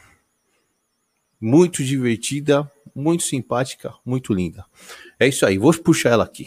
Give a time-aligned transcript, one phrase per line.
[1.40, 4.64] Muito divertida, muito simpática, muito linda.
[5.18, 6.46] É isso aí, vou puxar ela aqui.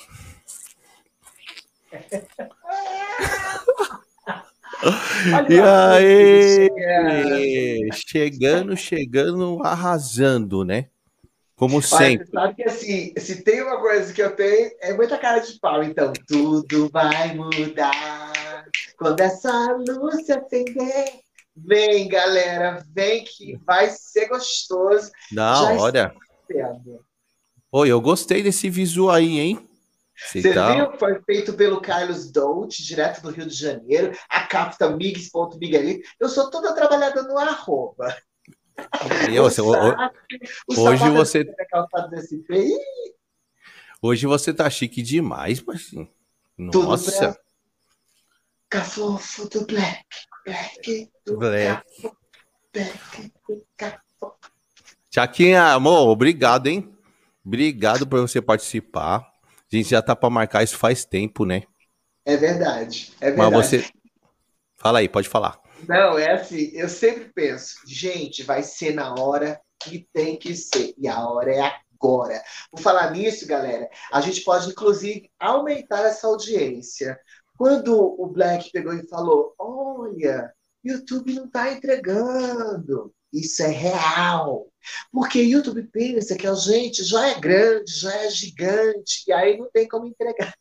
[5.50, 6.70] e aí,
[7.92, 10.88] chegando, chegando, arrasando, né?
[11.62, 12.28] Como sempre.
[12.34, 15.60] Mas sabe que assim, se tem uma coisa que eu tenho, é muita cara de
[15.60, 15.84] pau.
[15.84, 18.64] Então, tudo vai mudar
[18.98, 21.20] quando essa luz se acender.
[21.56, 25.12] Vem, galera, vem que vai ser gostoso.
[25.32, 26.16] Da hora.
[27.72, 29.70] Oi, eu gostei desse visual aí, hein?
[30.18, 30.74] Você tá...
[30.74, 30.98] viu?
[30.98, 34.18] Foi feito pelo Carlos Dolce, direto do Rio de Janeiro.
[34.28, 36.10] A capta mix.miguelito.
[36.20, 38.18] Eu sou toda trabalhada no arroba.
[39.34, 41.46] Eu, você, hoje você.
[44.02, 45.92] Hoje você tá chique demais, mas
[46.58, 47.38] Nossa.
[48.70, 50.06] Cafofo do Black.
[50.46, 51.12] Black.
[51.26, 51.84] Do Black.
[52.74, 53.32] Black.
[55.14, 56.96] Chaquinha, amor, obrigado, hein?
[57.46, 59.18] Obrigado por você participar.
[59.18, 61.64] A gente já tá para marcar isso faz tempo, né?
[62.26, 63.12] É verdade.
[63.20, 63.52] É verdade.
[63.52, 63.86] Mas você.
[64.78, 65.60] Fala aí, pode falar.
[65.88, 70.94] Não, é assim, eu sempre penso, gente, vai ser na hora que tem que ser.
[70.98, 72.42] E a hora é agora.
[72.70, 77.20] Por falar nisso, galera, a gente pode, inclusive, aumentar essa audiência.
[77.58, 80.52] Quando o Black pegou e falou: Olha,
[80.84, 83.14] YouTube não está entregando.
[83.32, 84.68] Isso é real.
[85.12, 89.70] Porque YouTube pensa que a gente já é grande, já é gigante, e aí não
[89.72, 90.54] tem como entregar.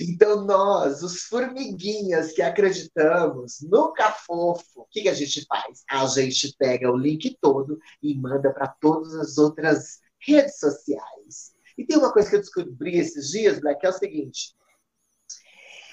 [0.00, 5.82] Então, nós, os formiguinhas que acreditamos no Cafofo, o que, que a gente faz?
[5.90, 11.54] A gente pega o link todo e manda para todas as outras redes sociais.
[11.78, 14.54] E tem uma coisa que eu descobri esses dias, Black, que é o seguinte: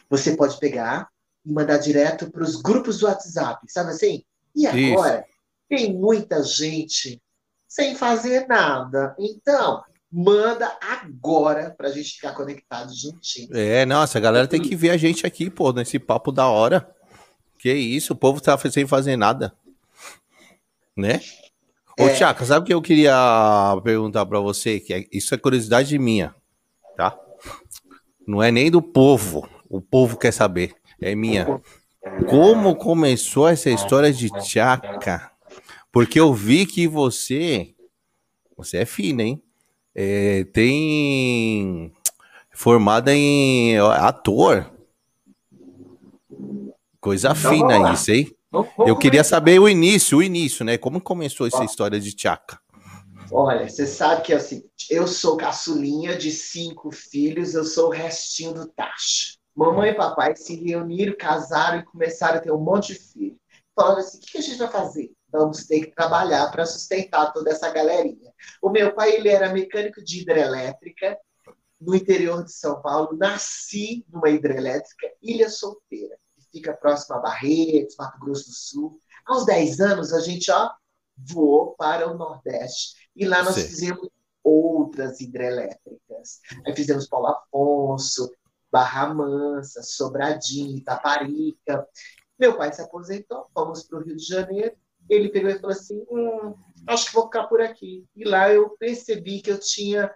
[0.09, 1.09] você pode pegar
[1.45, 4.23] e mandar direto para os grupos do WhatsApp, sabe assim?
[4.55, 5.37] E agora Isso.
[5.67, 7.21] tem muita gente
[7.67, 9.15] sem fazer nada.
[9.19, 13.49] Então, manda agora pra gente ficar conectado juntinho.
[13.51, 16.87] É, nossa, a galera tem que ver a gente aqui, pô, nesse papo da hora.
[17.57, 19.55] Que isso, o povo tá sem fazer nada.
[20.95, 21.19] Né?
[21.99, 22.13] Ô, é...
[22.13, 23.15] Tchaka, sabe o que eu queria
[23.83, 24.79] perguntar para você?
[24.79, 26.35] Que é, isso é curiosidade minha,
[26.95, 27.17] tá?
[28.27, 29.49] Não é nem do povo.
[29.67, 30.75] O povo quer saber.
[31.01, 31.59] É minha.
[32.29, 35.31] Como começou essa história de Tchaka?
[35.91, 37.73] Porque eu vi que você.
[38.55, 39.43] Você é fina, hein?
[39.95, 41.93] É, tem
[42.51, 44.71] formada em ator.
[46.99, 48.35] Coisa então, fina isso, hein?
[48.85, 50.77] Eu queria saber o início, o início, né?
[50.77, 52.59] Como começou essa história de Tchaka?
[53.31, 58.53] Olha, você sabe que assim, eu sou caçulinha de cinco filhos, eu sou o restinho
[58.53, 59.37] do tacho.
[59.55, 63.37] Mamãe e papai se reuniram, casaram e começaram a ter um monte de filhos.
[63.75, 65.11] Falaram assim: o que a gente vai fazer?
[65.33, 68.31] vamos ter que trabalhar para sustentar toda essa galerinha.
[68.61, 71.17] O meu pai ele era mecânico de hidrelétrica
[71.79, 73.17] no interior de São Paulo.
[73.17, 79.01] Nasci numa hidrelétrica, Ilha Solteira, que fica próximo a Barretos, Mato Grosso do Sul.
[79.25, 80.69] Aos 10 anos, a gente ó,
[81.15, 83.09] voou para o Nordeste.
[83.15, 83.67] E lá nós Sim.
[83.67, 84.09] fizemos
[84.43, 86.39] outras hidrelétricas.
[86.65, 88.31] Aí fizemos Paulo Afonso,
[88.71, 91.87] Barra Mansa, Sobradinho, Itaparica.
[92.37, 94.75] Meu pai se aposentou, fomos para o Rio de Janeiro.
[95.09, 96.53] Ele pegou e falou assim: hum,
[96.87, 98.05] acho que vou ficar por aqui.
[98.15, 100.13] E lá eu percebi que eu tinha,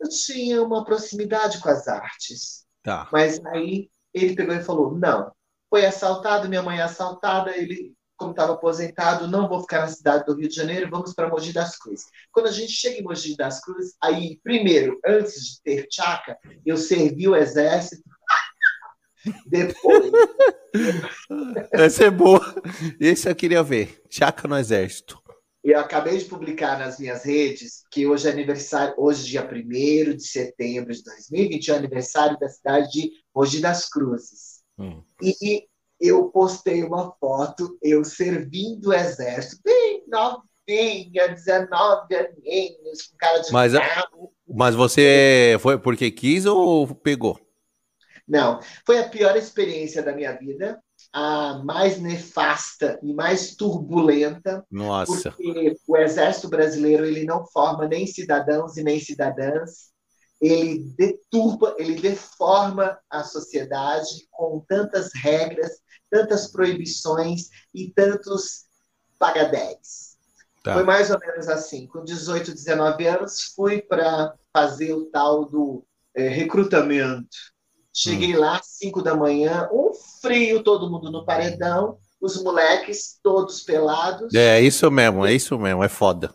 [0.00, 2.66] eu tinha uma proximidade com as artes.
[2.82, 3.08] Tá.
[3.12, 5.32] Mas aí ele pegou e falou: não,
[5.70, 10.24] foi assaltado, minha mãe é assaltada, ele, como estava aposentado, não vou ficar na cidade
[10.24, 12.06] do Rio de Janeiro, vamos para Mogi das Cruzes.
[12.32, 16.76] Quando a gente chega em Mogi das Cruzes, aí, primeiro, antes de ter chaca, eu
[16.76, 18.02] servi o exército.
[19.46, 20.10] Depois.
[21.72, 22.40] Essa é boa.
[23.00, 24.02] Esse eu queria ver.
[24.10, 25.20] Chaca no exército.
[25.62, 30.22] Eu acabei de publicar nas minhas redes que hoje é aniversário, hoje, dia 1 de
[30.22, 34.62] setembro de 2021, é aniversário da cidade de Mogi das Cruzes.
[34.78, 35.02] Hum.
[35.20, 35.66] E
[36.00, 43.52] eu postei uma foto, eu servindo o exército, bem novinha, 19 aninhos, com cara de
[43.52, 44.32] Mas, carro.
[44.48, 47.38] mas você foi porque quis ou pegou?
[48.28, 50.78] Não, foi a pior experiência da minha vida,
[51.12, 55.32] a mais nefasta e mais turbulenta, Nossa.
[55.32, 59.88] porque o exército brasileiro ele não forma nem cidadãos e nem cidadãs,
[60.40, 68.66] ele deturpa, ele deforma a sociedade com tantas regras, tantas proibições e tantos
[69.18, 70.16] pagadéis.
[70.62, 70.74] Tá.
[70.74, 71.86] Foi mais ou menos assim.
[71.86, 75.84] Com 18, 19 anos, fui para fazer o tal do
[76.14, 77.36] eh, recrutamento.
[78.00, 79.92] Cheguei lá, 5 da manhã, um
[80.22, 84.32] frio, todo mundo no paredão, os moleques todos pelados.
[84.34, 86.32] É isso mesmo, é isso mesmo, é foda.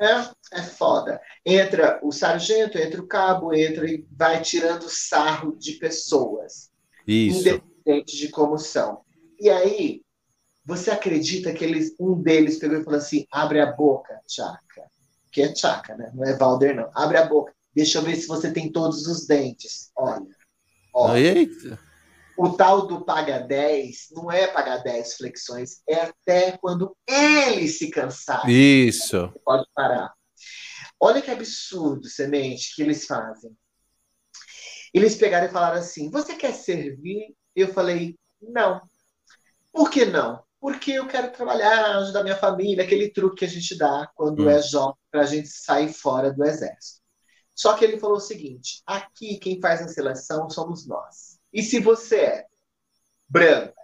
[0.00, 1.20] É, é foda.
[1.44, 6.70] Entra o sargento, entra o cabo, entra e vai tirando sarro de pessoas,
[7.04, 7.40] Isso.
[7.40, 9.00] independente de como são.
[9.40, 10.02] E aí,
[10.64, 14.88] você acredita que eles, um deles pegou e falou assim: abre a boca, Tchaca.
[15.32, 16.12] Que é Tchaca, né?
[16.14, 16.88] Não é Valder, não.
[16.94, 17.52] Abre a boca.
[17.74, 19.90] Deixa eu ver se você tem todos os dentes.
[19.96, 20.39] Olha.
[20.92, 21.78] Ó, Eita.
[22.36, 27.90] o tal do paga 10 não é pagar 10 flexões, é até quando ele se
[27.90, 28.48] cansar.
[28.48, 29.32] Isso.
[29.44, 30.12] pode parar.
[30.98, 33.56] Olha que absurdo, semente, que eles fazem.
[34.92, 37.34] Eles pegaram e falaram assim: Você quer servir?
[37.54, 38.80] Eu falei: Não.
[39.72, 40.42] Por que não?
[40.60, 44.50] Porque eu quero trabalhar, ajudar minha família, aquele truque que a gente dá quando Hum.
[44.50, 46.99] é jovem, para a gente sair fora do exército.
[47.60, 51.38] Só que ele falou o seguinte: aqui quem faz a seleção somos nós.
[51.52, 52.46] E se você é
[53.28, 53.74] branco,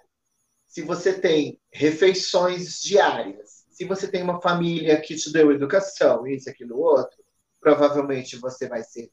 [0.67, 6.49] se você tem refeições diárias, se você tem uma família que te deu educação, isso,
[6.49, 7.23] aquilo, outro,
[7.61, 9.13] provavelmente você vai ser.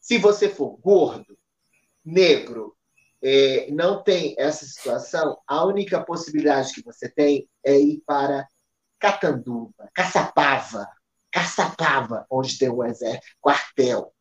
[0.00, 1.38] Se você for gordo,
[2.04, 2.76] negro,
[3.22, 8.44] eh, não tem essa situação, a única possibilidade que você tem é ir para
[8.98, 10.88] Catanduva, Caçapava,
[11.32, 14.12] Caçapava, onde tem o exército, quartel.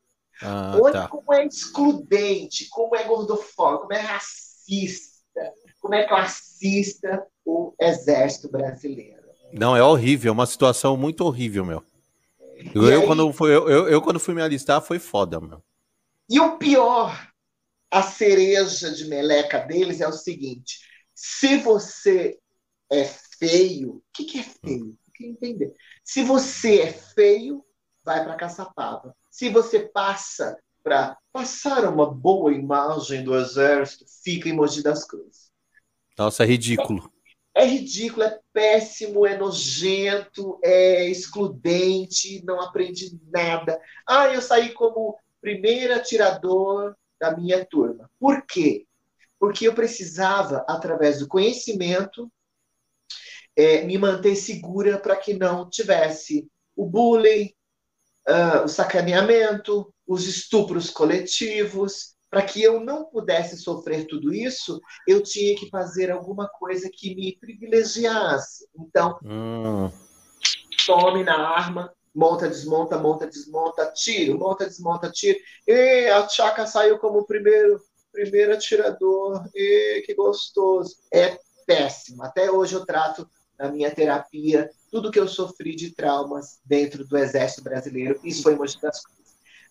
[0.41, 1.07] Ah, Olha tá.
[1.07, 9.27] como é excludente, como é gordofóbico, como é racista, como é classista o exército brasileiro.
[9.53, 11.83] Não, é horrível, é uma situação muito horrível, meu.
[12.75, 15.63] Eu, eu aí- quando, fui, eu, eu, eu quando fui me alistar, foi foda, meu.
[16.29, 17.31] E o pior,
[17.89, 20.79] a cereja de meleca deles é o seguinte:
[21.15, 22.37] se você
[22.91, 23.05] é
[23.39, 24.98] feio, o que, que é feio?
[25.19, 25.75] Que entender.
[26.01, 27.61] Se você é feio,
[28.05, 29.13] vai para Caçapava.
[29.29, 35.51] Se você passa para passar uma boa imagem do exército, fica em Mogi das Cruzes.
[36.17, 37.11] Nossa, é ridículo.
[37.53, 43.77] É ridículo, é péssimo, é nojento, é excludente, não aprendi nada.
[44.07, 48.09] Ah, eu saí como primeiro atirador da minha turma.
[48.17, 48.85] Por quê?
[49.37, 52.31] Porque eu precisava, através do conhecimento,
[53.59, 56.47] eh, me manter segura para que não tivesse
[56.77, 57.51] o bullying,
[58.25, 62.17] ah, o sacaneamento, os estupros coletivos.
[62.29, 67.13] Para que eu não pudesse sofrer tudo isso, eu tinha que fazer alguma coisa que
[67.15, 68.65] me privilegiasse.
[68.79, 69.91] Então, Hum,
[70.85, 75.39] tome na arma, monta, desmonta, monta, desmonta, tiro, monta, desmonta, tiro.
[75.67, 79.43] E a Chaka saiu como o primeiro, primeiro atirador.
[79.53, 80.95] E que gostoso.
[81.11, 82.23] É péssimo.
[82.23, 83.27] Até hoje eu trato
[83.59, 88.19] na minha terapia tudo que eu sofri de traumas dentro do Exército Brasileiro.
[88.23, 89.19] Isso foi Mogi das Cruzes.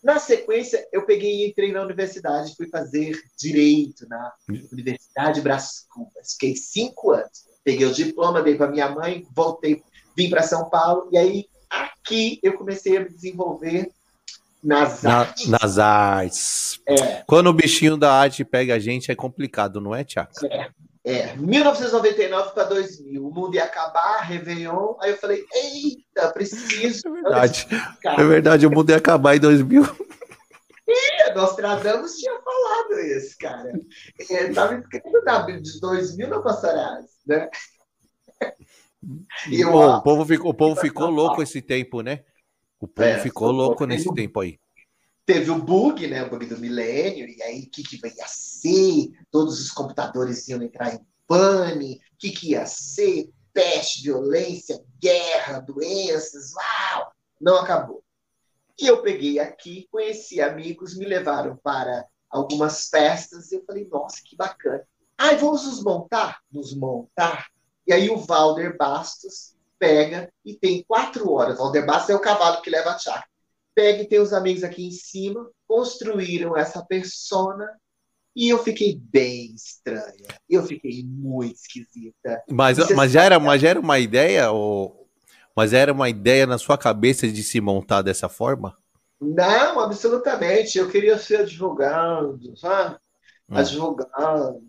[0.05, 4.33] Na sequência, eu peguei e entrei na universidade, fui fazer direito na
[4.71, 6.35] Universidade Brás Cubas.
[6.35, 7.49] Fiquei cinco anos.
[7.65, 9.83] Peguei o diploma, dei para minha mãe, voltei,
[10.17, 13.91] vim para São Paulo, e aí aqui eu comecei a me desenvolver
[14.63, 15.47] nas na- artes.
[15.49, 16.81] nas artes.
[16.87, 20.31] É, Quando o bichinho da arte pega a gente, é complicado, não é, Tiago?
[20.45, 20.71] é.
[21.37, 27.07] 1999 para 2000, o mundo ia acabar, Réveillon, aí eu falei, eita, preciso.
[27.07, 27.67] É verdade.
[28.05, 29.83] É verdade, o mundo ia acabar em 2000.
[31.35, 33.73] Nostradamus tinha falado, isso, cara.
[34.31, 37.49] É, tava escrito na Bíblia de 2000 não passarás, né?
[39.49, 42.25] E Bom, o povo ficou, o povo ficou louco esse tempo, né?
[42.81, 44.59] O povo é, ficou louco nesse tempo aí.
[45.29, 46.23] Teve o bug, né?
[46.23, 49.11] O bug do milênio, e aí o que, que ia ser?
[49.31, 53.31] Todos os computadores iam entrar em pane, o que, que ia ser?
[53.53, 57.13] Peste, violência, guerra, doenças, uau!
[57.39, 58.03] Não acabou.
[58.81, 64.23] E eu peguei aqui, conheci amigos, me levaram para algumas festas, e eu falei, nossa,
[64.25, 64.83] que bacana.
[65.19, 66.41] Ai, vamos nos montar?
[66.51, 67.49] Nos montar?
[67.87, 71.57] E aí o Valder Bastos pega e tem quatro horas.
[71.57, 73.29] O Valder Bastos é o cavalo que leva a chácara.
[73.79, 77.65] Pega e tem os amigos aqui em cima, construíram essa persona
[78.35, 80.27] e eu fiquei bem estranha.
[80.51, 82.43] Eu fiquei muito esquisita.
[82.51, 84.51] Mas, mas, já, era, mas já era uma ideia?
[84.51, 85.09] Ou...
[85.55, 88.77] Mas era uma ideia na sua cabeça de se montar dessa forma?
[89.21, 90.77] Não, absolutamente.
[90.77, 92.97] Eu queria ser advogado, sabe?
[93.49, 93.59] Hum.
[93.59, 94.61] Advogado.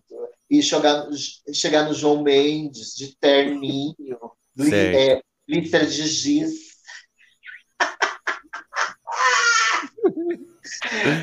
[0.48, 1.08] E chegar,
[1.52, 3.96] chegar no João Mendes de terninho,
[4.72, 6.69] é, lista de giz.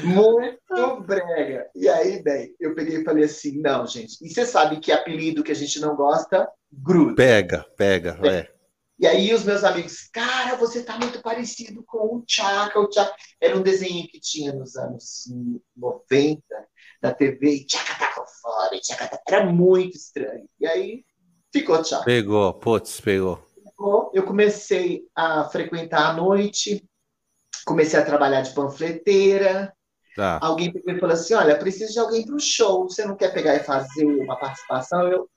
[0.04, 1.68] Muito brega.
[1.74, 4.16] E aí, bem, eu peguei e falei assim: não, gente.
[4.22, 7.14] E você sabe que apelido que a gente não gosta, gruda.
[7.14, 8.28] Pega, pega, é.
[8.28, 8.56] é.
[8.98, 12.80] E aí os meus amigos, cara, você tá muito parecido com o Chaka.
[12.80, 15.24] O Chaka era um desenho que tinha nos anos
[15.76, 16.42] 90
[17.02, 20.48] da TV e Chaka tava fora, Chaka era muito estranho.
[20.58, 21.04] E aí
[21.52, 22.04] ficou Chaka.
[22.04, 23.44] Pegou, putz, pegou.
[24.14, 26.82] Eu comecei a frequentar à noite,
[27.66, 29.74] comecei a trabalhar de panfleteira.
[30.14, 30.38] Tá.
[30.40, 32.88] Alguém falou assim: Olha, preciso de alguém para o show.
[32.88, 35.02] Você não quer pegar e fazer uma participação?
[35.08, 35.28] Eu,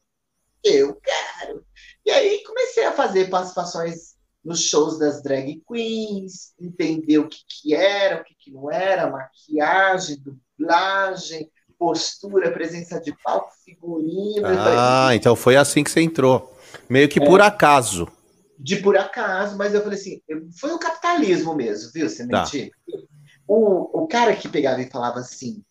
[0.63, 1.65] eu quero.
[2.05, 7.75] E aí comecei a fazer participações nos shows das drag queens, entender o que, que
[7.75, 10.17] era, o que, que não era, maquiagem,
[10.57, 14.47] dublagem, postura, presença de palco, figurino.
[14.47, 16.55] Ah, falei, então foi assim que você entrou.
[16.87, 18.07] Meio que é, por acaso.
[18.59, 20.21] De por acaso, mas eu falei assim,
[20.59, 22.45] foi o capitalismo mesmo, viu, você tá.
[23.47, 25.63] O, o cara que pegava e falava assim,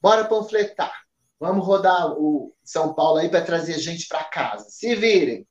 [0.00, 0.94] bora panfletar,
[1.40, 5.46] vamos rodar o São Paulo aí para trazer gente para casa, se virem.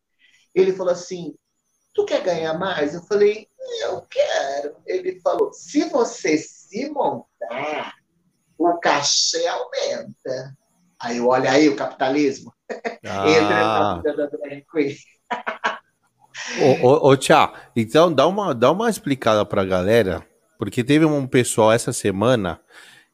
[0.55, 1.35] Ele falou assim:
[1.93, 2.93] Tu quer ganhar mais?
[2.93, 3.47] Eu falei:
[3.81, 4.75] Eu quero.
[4.85, 7.93] Ele falou: Se você se montar,
[8.57, 10.57] o cachê aumenta.
[10.99, 12.51] Aí eu olho aí o capitalismo.
[13.05, 13.29] Ah.
[13.29, 14.95] Entra na vida da drag queen.
[16.61, 20.25] ô, ô, ô Tia, então dá uma, dá uma explicada pra galera,
[20.57, 22.59] porque teve um pessoal essa semana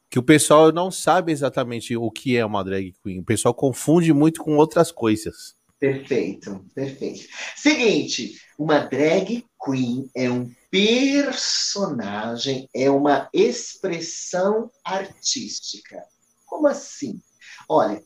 [0.09, 3.21] que o pessoal não sabe exatamente o que é uma drag queen.
[3.21, 5.55] O pessoal confunde muito com outras coisas.
[5.79, 7.25] Perfeito, perfeito.
[7.55, 16.03] Seguinte, uma drag queen é um personagem, é uma expressão artística.
[16.45, 17.19] Como assim?
[17.67, 18.01] Olha,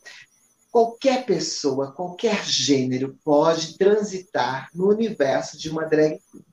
[0.78, 6.44] qualquer pessoa, qualquer gênero pode transitar no universo de uma drag queen.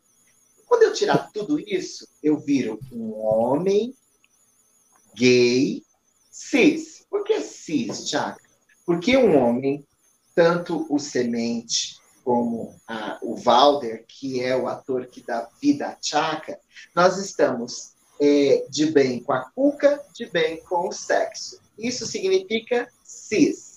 [0.66, 3.96] Quando eu tirar tudo isso, eu viro um homem
[5.14, 5.84] gay
[6.32, 7.06] cis.
[7.08, 8.40] Por que cis, Tiago?
[8.84, 9.86] Porque um homem
[10.34, 15.98] tanto o Semente como a, o Valder, que é o ator que dá vida à
[16.02, 16.60] Chaka,
[16.96, 21.60] nós estamos é, de bem com a cuca, de bem com o sexo.
[21.78, 23.75] Isso significa cis.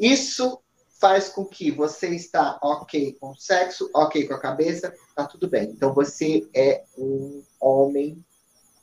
[0.00, 0.58] Isso
[1.00, 5.48] faz com que você está ok com o sexo, ok com a cabeça, tá tudo
[5.48, 5.70] bem.
[5.70, 8.24] Então você é um homem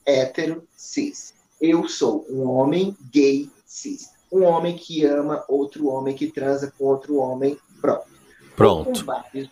[0.06, 1.34] hétero cis.
[1.60, 6.86] Eu sou um homem gay cis um homem que ama outro homem que transa com
[6.86, 8.18] outro homem, pronto.
[8.56, 9.06] Pronto.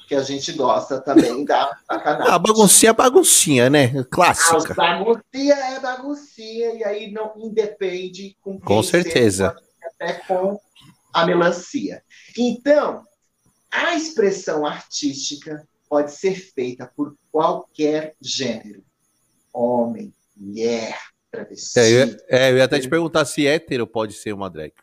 [0.07, 2.33] que a gente gosta também da sacanagem.
[2.33, 4.03] A baguncinha é baguncinha, né?
[4.09, 4.73] Clássica.
[4.73, 9.55] A baguncinha é baguncinha, e aí não independe com Com certeza.
[9.83, 10.59] até com
[11.15, 12.03] a melancia.
[12.37, 13.01] Então,
[13.71, 18.83] a expressão artística pode ser feita por qualquer gênero.
[19.53, 20.99] Homem, mulher,
[21.31, 21.79] travesti.
[21.79, 24.73] É, eu, é, eu ia até te perguntar se hétero pode ser uma drag.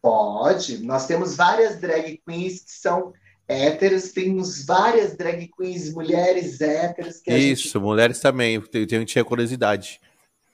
[0.00, 0.78] Pode.
[0.78, 3.12] Nós temos várias drag queens que são
[3.46, 7.20] héteros, temos várias drag queens mulheres héteros.
[7.20, 7.78] Que Isso, gente...
[7.78, 8.54] mulheres também.
[8.54, 10.00] Eu, tinha curiosidade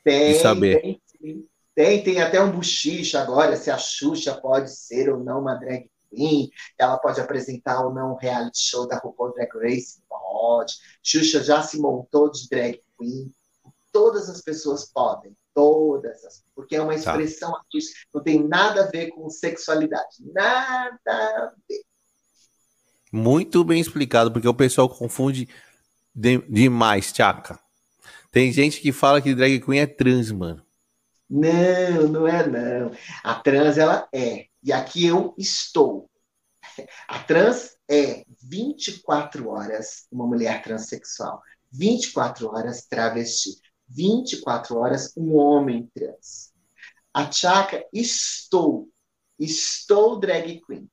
[0.02, 0.80] tem, de saber.
[0.80, 1.00] Tem,
[1.80, 5.90] tem, tem até um buchicho agora, se a Xuxa pode ser ou não uma drag
[6.10, 10.75] queen, ela pode apresentar ou não um reality show da RuPaul Drag Race, pode.
[11.02, 13.34] Xuxa já se montou de drag queen.
[13.90, 16.99] Todas as pessoas podem todas, porque é uma tá.
[16.99, 17.58] expressão tá.
[17.58, 21.80] artística, não tem nada a ver com sexualidade, nada a ver.
[23.10, 25.49] Muito bem explicado, porque o pessoal confunde
[26.14, 27.58] de, demais, Tchaka.
[28.30, 30.62] Tem gente que fala que drag queen é trans, mano.
[31.30, 32.90] Não, não é não.
[33.22, 34.46] A trans, ela é.
[34.62, 36.10] E aqui eu estou.
[37.06, 45.88] A trans é 24 horas uma mulher transexual, 24 horas travesti, 24 horas um homem
[45.94, 46.52] trans.
[47.14, 48.88] A Chaka, estou.
[49.38, 50.90] Estou drag queen.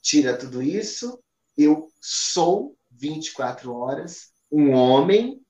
[0.00, 1.22] Tira tudo isso,
[1.56, 5.40] eu sou 24 horas um homem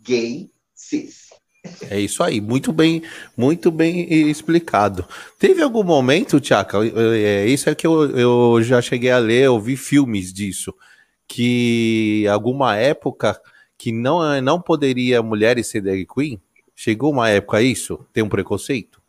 [0.00, 1.31] gay cis.
[1.88, 3.02] É isso aí, muito bem,
[3.36, 5.06] muito bem explicado.
[5.38, 9.60] Teve algum momento, Tiaca, é, isso é que eu, eu já cheguei a ler, eu
[9.60, 10.74] vi filmes disso,
[11.28, 13.40] que alguma época
[13.78, 16.40] que não, não poderia mulheres ser drag queen?
[16.74, 18.04] Chegou uma época isso?
[18.12, 19.00] Tem um preconceito?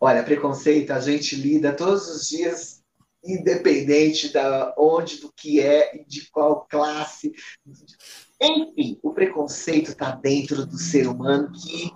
[0.00, 2.82] Olha, preconceito a gente lida todos os dias,
[3.24, 7.32] independente da onde, do que é, de qual classe.
[8.40, 11.92] Enfim, o preconceito está dentro do ser humano que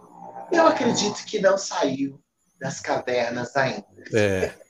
[0.52, 2.20] eu acredito que não saiu
[2.58, 3.86] das cavernas ainda.
[4.12, 4.54] É.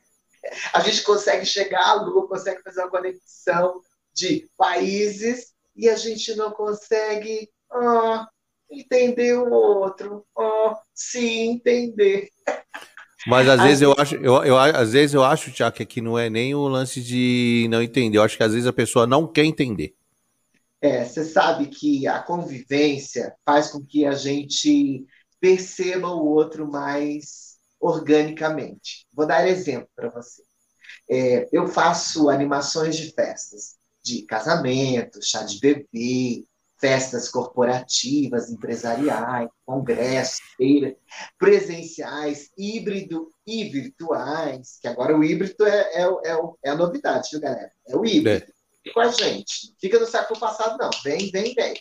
[0.72, 3.80] A gente consegue chegar à Lua, consegue fazer uma conexão
[4.14, 8.24] de países e a gente não consegue oh,
[8.70, 12.30] entender o outro, oh, se entender.
[13.26, 16.30] Mas às vezes eu acho, eu, eu, às vezes eu acho, Tiago, que não é
[16.30, 18.18] nem o lance de não entender.
[18.18, 19.94] Eu acho que às vezes a pessoa não quer entender.
[20.80, 25.04] É, você sabe que a convivência faz com que a gente
[25.40, 29.06] perceba o outro mais organicamente.
[29.12, 30.42] Vou dar exemplo para você.
[31.10, 36.46] É, eu faço animações de festas, de casamento, chá de bebê,
[36.80, 40.38] festas corporativas, empresariais, congressos,
[41.36, 47.40] presenciais, híbrido e virtuais, que agora o híbrido é, é, é, é a novidade, viu,
[47.40, 47.72] galera?
[47.86, 48.44] É o híbrido.
[48.52, 48.57] É
[48.92, 49.74] com a gente.
[49.80, 50.90] Fica no século passado, não.
[51.02, 51.74] Vem, vem, vem.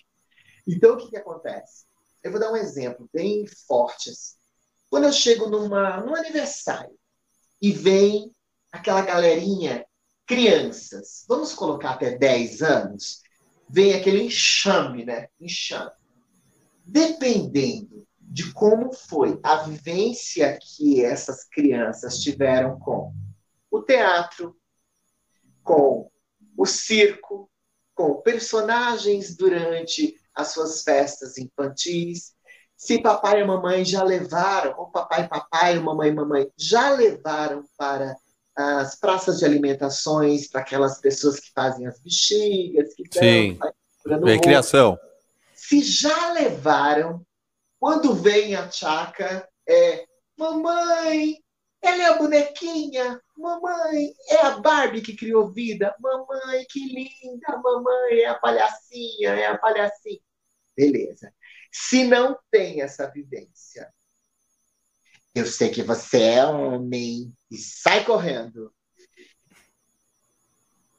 [0.68, 1.86] Então, o que, que acontece?
[2.24, 4.10] Eu vou dar um exemplo bem forte.
[4.10, 4.36] Assim.
[4.90, 6.98] Quando eu chego numa, num aniversário
[7.62, 8.32] e vem
[8.72, 9.86] aquela galerinha,
[10.26, 13.22] crianças, vamos colocar até 10 anos,
[13.70, 15.30] vem aquele enxame, né?
[15.40, 15.92] Enxame.
[16.86, 23.14] Dependendo de como foi a vivência que essas crianças tiveram com
[23.72, 24.56] o teatro,
[25.64, 26.12] com
[26.58, 27.50] o circo,
[27.94, 32.36] com personagens durante as suas festas infantis.
[32.76, 36.92] Se papai e mamãe já levaram, ou papai e papai, ou mamãe e mamãe já
[36.92, 38.16] levaram para
[38.56, 43.60] as praças de alimentações, para aquelas pessoas que fazem as bexigas, que Sim,
[44.26, 44.98] é criação.
[45.54, 47.26] Se já levaram,
[47.80, 50.06] quando vem a chaca, é
[50.38, 51.38] mamãe,
[51.82, 53.22] ela é a bonequinha.
[53.38, 55.96] Mamãe, é a Barbie que criou vida.
[56.00, 57.58] Mamãe, que linda.
[57.58, 60.20] Mamãe, é a palhacinha, é a palhacinha.
[60.76, 61.34] Beleza.
[61.72, 63.92] Se não tem essa vivência,
[65.36, 68.74] eu sei que você é homem e sai correndo.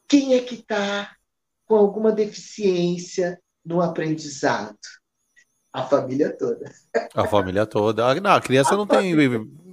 [0.06, 1.14] Quem é que está
[1.66, 4.78] com alguma deficiência no aprendizado?
[5.72, 6.72] A família toda.
[7.14, 8.14] A família toda.
[8.20, 9.38] Não, a criança a não família...
[9.38, 9.67] tem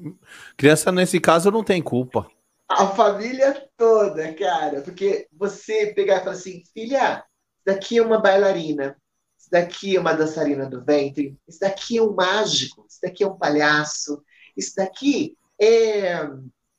[0.57, 2.29] Criança, nesse caso, não tem culpa.
[2.67, 4.81] A família toda, cara.
[4.81, 7.23] Porque você pegar e falar assim, filha,
[7.65, 8.95] daqui é uma bailarina,
[9.37, 13.27] isso daqui é uma dançarina do ventre, isso daqui é um mágico, isso daqui é
[13.27, 14.23] um palhaço,
[14.57, 16.23] isso daqui é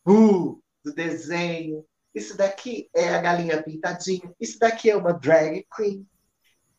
[0.09, 1.85] uh, do desenho,
[2.15, 6.07] isso daqui é a galinha pintadinha, isso daqui é uma drag queen.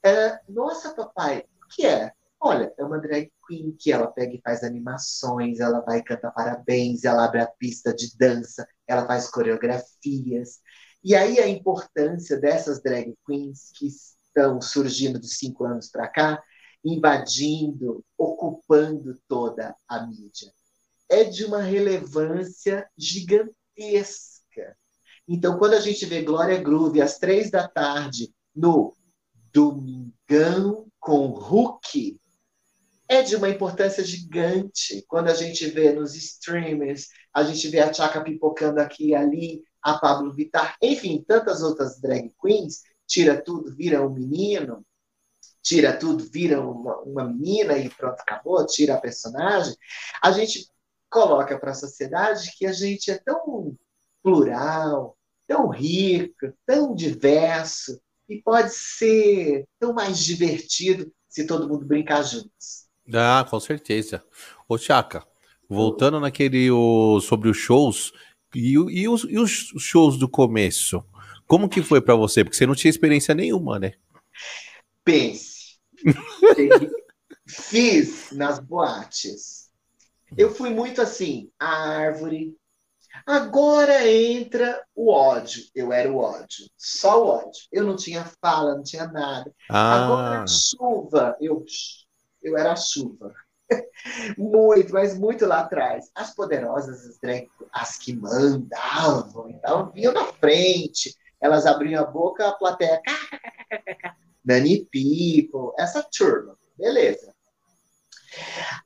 [0.03, 2.11] É, nossa, papai, o que é?
[2.39, 7.03] Olha, é uma drag queen que ela pega e faz animações, ela vai cantar parabéns,
[7.03, 10.59] ela abre a pista de dança, ela faz coreografias.
[11.03, 16.43] E aí a importância dessas drag queens que estão surgindo de cinco anos para cá,
[16.85, 20.51] invadindo, ocupando toda a mídia.
[21.09, 24.77] É de uma relevância gigantesca.
[25.27, 28.93] Então, quando a gente vê Glória Groove às três da tarde no
[29.51, 32.19] Domingão com Hulk,
[33.09, 35.03] é de uma importância gigante.
[35.07, 39.63] Quando a gente vê nos streamers, a gente vê a Chaka pipocando aqui e ali,
[39.81, 44.85] a Pablo Vittar, enfim, tantas outras drag queens, tira tudo, vira um menino,
[45.61, 49.75] tira tudo, vira uma, uma menina e pronto, acabou, tira a personagem.
[50.21, 50.69] A gente
[51.09, 53.75] coloca para a sociedade que a gente é tão
[54.21, 55.17] plural,
[55.47, 62.86] tão rico, tão diverso, e pode ser tão mais divertido se todo mundo brincar juntos.
[63.13, 64.23] Ah, com certeza.
[64.67, 65.25] Ô, Chaka,
[65.69, 68.11] voltando naquele o, sobre os shows,
[68.55, 71.03] e, e, os, e os shows do começo?
[71.45, 72.43] Como que foi para você?
[72.43, 73.93] Porque você não tinha experiência nenhuma, né?
[75.03, 75.77] Pense.
[77.47, 79.69] Fiz nas boates.
[80.35, 82.53] Eu fui muito assim, árvore.
[83.25, 85.63] Agora entra o ódio.
[85.73, 87.61] Eu era o ódio, só o ódio.
[87.71, 89.53] Eu não tinha fala, não tinha nada.
[89.69, 90.03] Ah.
[90.03, 91.63] Agora a chuva, eu,
[92.41, 93.33] eu era a chuva.
[94.37, 96.09] muito, mas muito lá atrás.
[96.15, 97.19] As poderosas,
[97.73, 101.15] as, que mandavam, então vinham na frente.
[101.39, 103.01] Elas abriam a boca, a plateia.
[104.43, 106.57] Nani People, essa turma.
[106.77, 107.33] Beleza.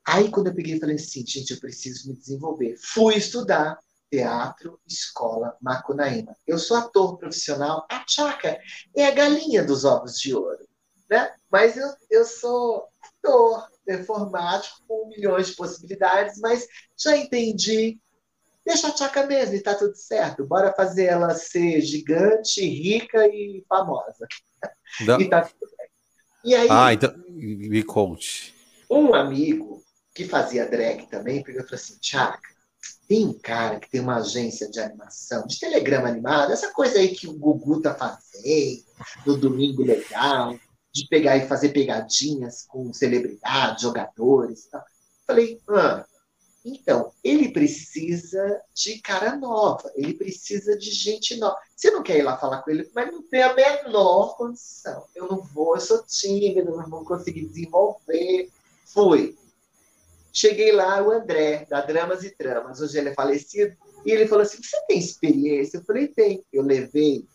[0.05, 2.75] Aí, quando eu peguei, falei assim, gente, eu preciso me desenvolver.
[2.77, 3.77] Fui estudar
[4.09, 6.35] teatro, escola, Macunaíma.
[6.45, 8.59] Eu sou ator profissional, a Tchaca
[8.95, 10.67] é a galinha dos ovos de ouro,
[11.11, 11.29] né?
[11.51, 12.87] Mas eu, eu sou
[13.19, 16.65] ator performático com milhões de possibilidades, mas
[16.97, 17.99] já entendi.
[18.65, 20.45] Deixa a Tchaca mesmo e tá tudo certo.
[20.45, 24.25] Bora fazer ela ser gigante, rica e famosa.
[25.01, 25.19] Não.
[25.19, 25.87] E tá tudo bem.
[26.45, 28.55] E aí, ah, então me conte.
[28.89, 32.39] Um amigo que fazia drag também pegou e falou assim: Tchaca,
[33.07, 37.09] tem um cara que tem uma agência de animação, de telegrama animado, essa coisa aí
[37.09, 38.83] que o Gugu tá fazendo,
[39.25, 40.57] no Domingo Legal,
[40.93, 44.65] de pegar e fazer pegadinhas com celebridades, jogadores.
[44.65, 44.83] Tal.
[45.25, 46.05] Falei, ah,
[46.63, 51.57] então, ele precisa de cara nova, ele precisa de gente nova.
[51.75, 55.05] Você não quer ir lá falar com ele, mas não tem a menor condição.
[55.15, 58.49] Eu não vou, eu sou tímido, não vou conseguir desenvolver.
[58.85, 59.35] Fui.
[60.31, 63.75] Cheguei lá, o André, da Dramas e Tramas, hoje ele é falecido,
[64.05, 65.77] e ele falou assim: Você tem experiência?
[65.77, 66.45] Eu falei: Tem.
[66.53, 67.27] Eu levei.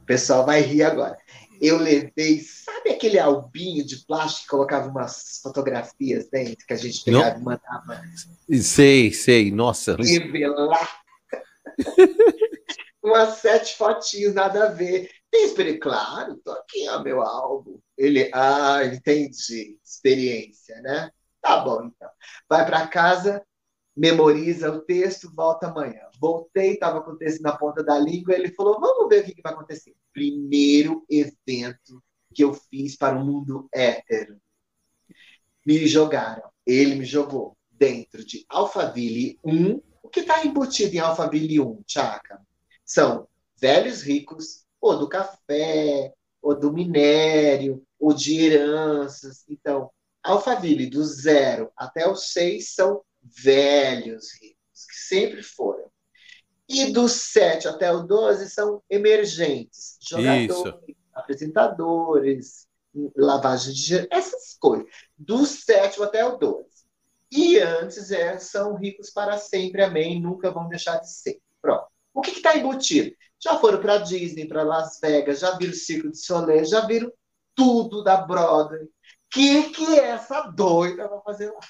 [0.00, 1.18] O pessoal vai rir agora
[1.66, 7.04] eu levei, sabe aquele albinho de plástico que colocava umas fotografias dentro, que a gente
[7.04, 7.40] pegava Não.
[7.40, 8.02] e mandava?
[8.60, 9.96] Sei, sei, nossa.
[9.96, 11.02] Revelar.
[13.02, 15.10] umas sete fotinhos, nada a ver.
[15.30, 15.80] Tem experiência?
[15.80, 17.78] Claro, tô aqui, ó, meu álbum.
[17.98, 19.78] Ele, ah, entendi.
[19.84, 21.10] Experiência, né?
[21.40, 22.08] Tá bom, então.
[22.48, 23.44] Vai para casa,
[23.96, 26.02] memoriza o texto, volta amanhã.
[26.18, 29.34] Voltei, estava com o texto na ponta da língua, ele falou: vamos ver o que,
[29.34, 29.94] que vai acontecer.
[30.12, 32.02] Primeiro evento
[32.34, 34.36] que eu fiz para o mundo hétero.
[35.64, 39.80] Me jogaram, ele me jogou dentro de Alphaville 1.
[40.02, 42.40] O que está embutido em Alphaville 1, Tchaca?
[42.84, 43.26] São
[43.56, 49.44] velhos ricos, ou do café, ou do minério, ou de heranças.
[49.48, 49.90] Então,
[50.22, 55.90] Alphaville, do zero até o seis, são velhos ricos, que sempre foram.
[56.68, 60.96] E do 7 até o 12 são emergentes, jogadores, Isso.
[61.12, 62.66] apresentadores,
[63.16, 64.86] lavagem de dinheiro, essas coisas.
[65.16, 66.66] Do 7 até o 12.
[67.30, 71.40] E antes é, são ricos para sempre, amém, nunca vão deixar de ser.
[71.60, 71.86] Pronto.
[72.12, 73.14] O que está embutido?
[73.42, 77.12] Já foram para Disney, para Las Vegas, já viram o Circo de Soleil, já viram
[77.54, 78.84] tudo da Broadway.
[78.84, 78.88] O
[79.30, 81.60] que, que essa doida vai fazer lá?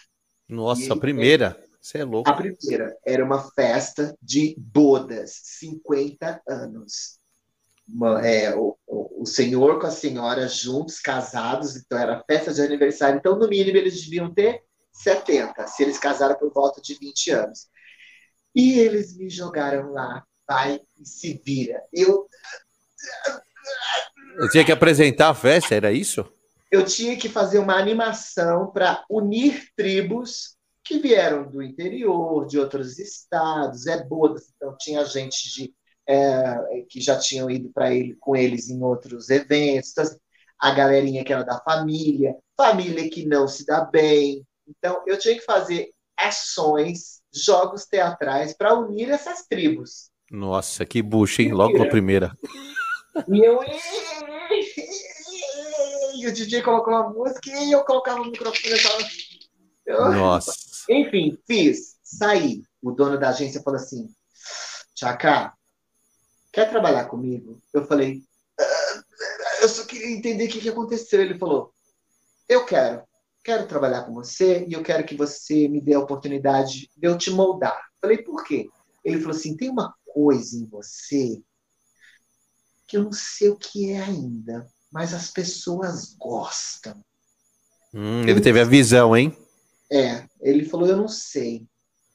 [0.48, 1.58] Nossa, a primeira.
[1.80, 2.30] Você é louco.
[2.30, 7.18] A primeira era uma festa de bodas, 50 anos.
[7.86, 12.62] Uma, é, o, o, o, senhor com a senhora juntos, casados, então era festa de
[12.62, 13.18] aniversário.
[13.18, 17.66] Então, no mínimo, eles deviam ter 70, se eles casaram por volta de 20 anos.
[18.54, 21.82] E eles me jogaram lá, vai e se vira.
[21.92, 22.26] Eu.
[24.38, 26.26] Eu tinha que apresentar a festa, era isso?
[26.74, 32.98] Eu tinha que fazer uma animação para unir tribos que vieram do interior, de outros
[32.98, 35.74] estados, é bodas, então tinha gente de,
[36.06, 40.16] é, que já tinham ido para ele com eles em outros eventos, então, assim,
[40.58, 44.44] a galerinha que era da família, família que não se dá bem.
[44.66, 50.10] Então eu tinha que fazer ações, jogos teatrais para unir essas tribos.
[50.28, 51.52] Nossa, que bucha, hein?
[51.52, 52.36] Logo a primeira.
[53.28, 53.60] E eu
[56.24, 59.04] e o DJ colocou uma música e eu colocava o microfone.
[59.84, 60.12] Eu...
[60.12, 60.52] Nossa.
[60.88, 62.62] Enfim, fiz, saí.
[62.82, 64.08] O dono da agência falou assim:
[64.94, 65.52] Tchaka,
[66.52, 67.60] quer trabalhar comigo?
[67.72, 68.22] Eu falei:
[68.58, 69.02] ah,
[69.62, 71.20] eu só queria entender o que, que aconteceu.
[71.20, 71.72] Ele falou:
[72.48, 73.02] Eu quero,
[73.42, 77.18] quero trabalhar com você e eu quero que você me dê a oportunidade de eu
[77.18, 77.76] te moldar.
[77.76, 78.68] Eu falei: Por quê?
[79.04, 81.42] Ele falou assim: Tem uma coisa em você
[82.86, 86.94] que eu não sei o que é ainda, mas as pessoas gostam.
[87.92, 89.36] Hum, ele teve a visão, hein?
[89.90, 91.66] É, ele falou, eu não sei.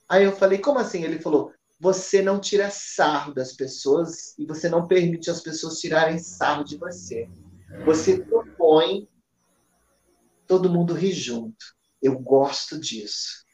[0.07, 1.03] Aí eu falei, como assim?
[1.03, 6.17] Ele falou, você não tira sarro das pessoas e você não permite as pessoas tirarem
[6.19, 7.29] sarro de você.
[7.85, 9.09] Você propõe,
[10.47, 11.75] todo mundo ri junto.
[12.01, 13.45] Eu gosto disso.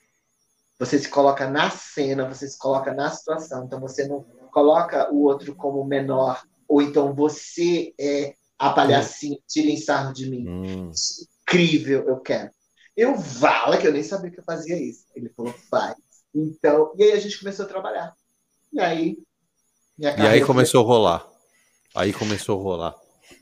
[0.78, 3.66] Você se coloca na cena, você se coloca na situação.
[3.66, 9.78] Então você não coloca o outro como menor, ou então você é a palhacinha, tirem
[9.78, 10.48] sarro de mim.
[10.48, 10.91] Hum.
[11.41, 12.50] Incrível, eu quero.
[12.96, 15.06] Eu vala que eu nem sabia que eu fazia isso.
[15.15, 15.96] Ele falou, faz.
[16.34, 18.13] Então, e aí a gente começou a trabalhar.
[18.72, 19.18] E aí.
[20.00, 20.94] e aí começou foi...
[20.94, 21.28] a rolar.
[21.94, 22.96] Aí começou a rolar.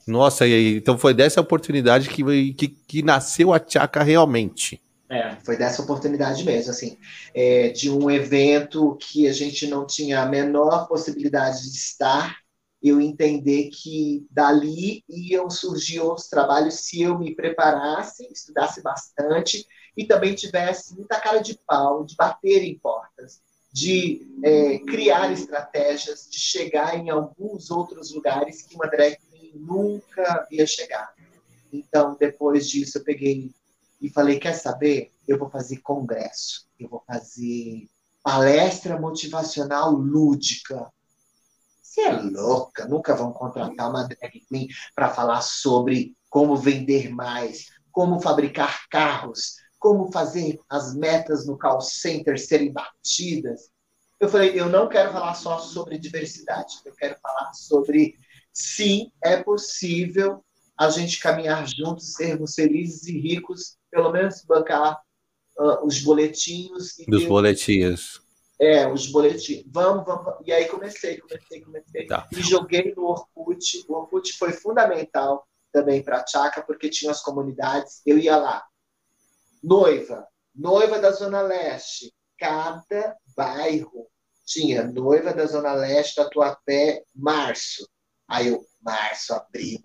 [0.08, 4.82] Nossa, e aí, então foi dessa oportunidade que, que, que nasceu a Tchaca realmente.
[5.10, 6.98] É, foi dessa oportunidade mesmo, assim,
[7.34, 12.38] é, de um evento que a gente não tinha a menor possibilidade de estar,
[12.84, 19.66] eu entender que dali iam surgir outros trabalhos se eu me preparasse, estudasse bastante
[19.96, 23.42] e também tivesse muita cara de pau, de bater em portas,
[23.72, 29.18] de é, criar estratégias, de chegar em alguns outros lugares que uma drag
[29.56, 31.14] nunca havia chegado.
[31.72, 33.52] Então, depois disso, eu peguei
[34.02, 35.12] e falei: quer saber?
[35.28, 37.88] Eu vou fazer congresso, eu vou fazer
[38.22, 40.92] palestra motivacional lúdica.
[41.94, 47.68] Você é louca, nunca vão contratar uma drag queen para falar sobre como vender mais,
[47.92, 53.70] como fabricar carros, como fazer as metas no call center serem batidas.
[54.20, 58.16] Eu falei, eu não quero falar só sobre diversidade, eu quero falar sobre
[58.52, 60.44] sim, é possível
[60.76, 65.00] a gente caminhar juntos, sermos felizes e ricos, pelo menos bancar
[65.60, 66.96] uh, os boletinhos.
[67.08, 67.30] Dos ter...
[67.30, 68.23] boletinhos.
[68.60, 69.64] É, os boletins.
[69.68, 70.36] Vamos, vamos.
[70.46, 72.06] E aí comecei, comecei, comecei.
[72.06, 72.28] Tá.
[72.32, 73.86] E joguei no Orkut.
[73.88, 78.02] O Orkut foi fundamental também para a Tchaca, porque tinha as comunidades.
[78.06, 78.64] Eu ia lá.
[79.62, 82.14] Noiva, noiva da Zona Leste.
[82.38, 84.08] Cada bairro
[84.46, 87.88] tinha noiva da Zona Leste, Tatuapé, março.
[88.28, 89.80] Aí eu, março, abril,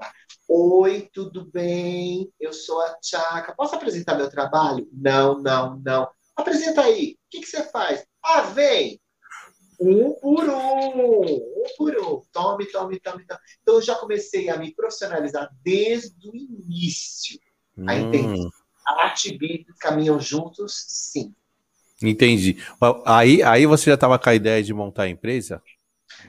[0.49, 2.33] Oi, tudo bem?
[2.41, 3.55] Eu sou a Tchaca.
[3.55, 4.89] Posso apresentar meu trabalho?
[4.93, 6.11] Não, não, não.
[6.35, 7.13] Apresenta aí.
[7.13, 8.07] O que, que você faz?
[8.31, 9.01] Ah, vem!
[9.81, 12.23] Um por um, um por um.
[12.31, 13.41] Tome, tome, tome, tome.
[13.63, 17.39] Então, eu já comecei a me profissionalizar desde o início.
[17.77, 17.85] Hum.
[17.89, 18.49] A entender.
[18.87, 21.35] Arte e business caminham juntos, sim.
[22.03, 22.63] Entendi.
[23.05, 25.63] Aí, aí você já estava com a ideia de montar a empresa?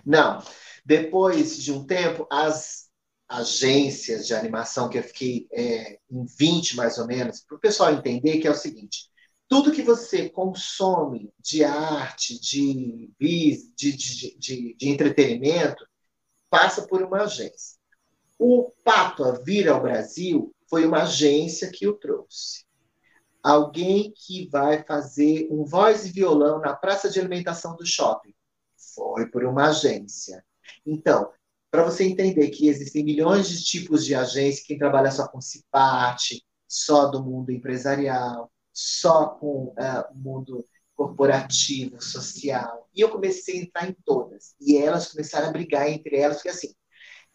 [0.05, 0.41] Não.
[0.85, 2.89] Depois de um tempo, as
[3.27, 7.93] agências de animação que eu fiquei é, em 20 mais ou menos, para o pessoal
[7.93, 9.09] entender que é o seguinte:
[9.49, 15.83] tudo que você consome de arte, de, de, de, de, entretenimento,
[16.51, 17.79] passa por uma agência.
[18.37, 22.63] O Papa vir ao Brasil foi uma agência que o trouxe.
[23.41, 28.35] Alguém que vai fazer um voz e violão na praça de alimentação do shopping
[28.95, 30.45] foi por uma agência.
[30.85, 31.31] Então,
[31.71, 36.45] para você entender que existem milhões de tipos de agência, quem trabalha só com CIPAT,
[36.67, 40.65] só do mundo empresarial, só com o uh, mundo
[40.95, 42.89] corporativo, social.
[42.95, 44.55] E eu comecei a entrar em todas.
[44.59, 46.73] E elas começaram a brigar entre elas, porque assim,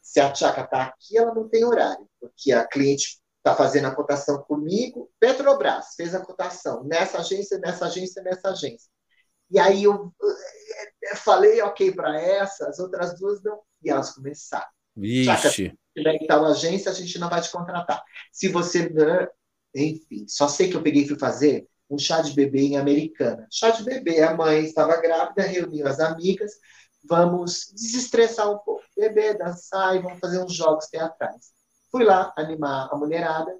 [0.00, 3.94] se a Tchaca está aqui, ela não tem horário, porque a cliente está fazendo a
[3.94, 8.88] cotação comigo, Petrobras fez a cotação nessa agência, nessa agência, nessa agência.
[9.50, 10.11] E aí eu
[11.16, 13.61] falei ok para essa, as outras duas não.
[13.83, 14.66] E elas começaram.
[14.96, 15.50] Vixe.
[15.50, 18.02] Se tiver tal agência, a gente não vai te contratar.
[18.33, 18.90] Se você.
[19.74, 23.46] Enfim, só sei que eu peguei e fui fazer um chá de bebê em Americana.
[23.50, 26.52] Chá de bebê, a mãe estava grávida, reuniu as amigas,
[27.04, 28.82] vamos desestressar um pouco.
[28.96, 31.52] Beber, dançar e vamos fazer uns jogos teatrais.
[31.90, 33.52] Fui lá animar a mulherada.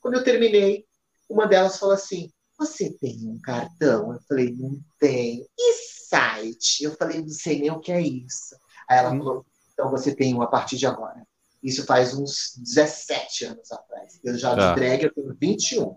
[0.00, 0.86] Quando eu terminei,
[1.28, 4.12] uma delas falou assim: Você tem um cartão?
[4.12, 5.44] Eu falei: Não tenho.
[5.58, 6.84] E site.
[6.84, 8.56] Eu falei, não sei nem o que é isso.
[8.88, 11.26] Aí ela falou, então você tem um a partir de agora.
[11.66, 14.20] Isso faz uns 17 anos atrás.
[14.22, 14.72] Eu já tá.
[14.72, 15.96] de drag, eu tenho 21.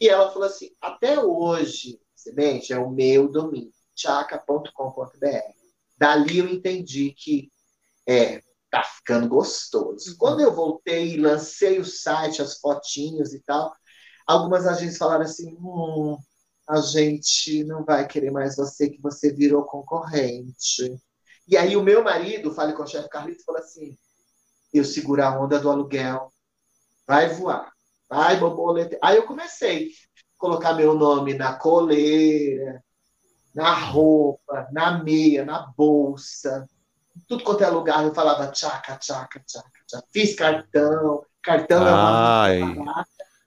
[0.00, 4.66] E ela falou assim, até hoje, semente, é o meu domínio, chaca.com.br.
[5.96, 7.52] Dali eu entendi que
[8.04, 10.10] é, tá ficando gostoso.
[10.10, 10.16] Uhum.
[10.18, 13.72] Quando eu voltei e lancei o site, as fotinhos e tal,
[14.26, 16.18] algumas agências falaram assim, hum,
[16.68, 21.00] a gente não vai querer mais você, que você virou concorrente.
[21.46, 23.96] E aí o meu marido, fale com o chefe Carlito, falou assim,
[24.72, 26.32] eu seguro a onda do aluguel,
[27.06, 27.72] vai voar,
[28.08, 28.98] vai borboleta.
[29.02, 29.90] Aí eu comecei a
[30.38, 32.82] colocar meu nome na coleira,
[33.54, 36.68] na roupa, na meia, na bolsa,
[37.26, 40.06] tudo quanto é lugar, eu falava tchaca, tchaca, tchaca, tchaca.
[40.12, 42.60] Fiz cartão, cartão Ai.
[42.60, 43.06] é uma mídia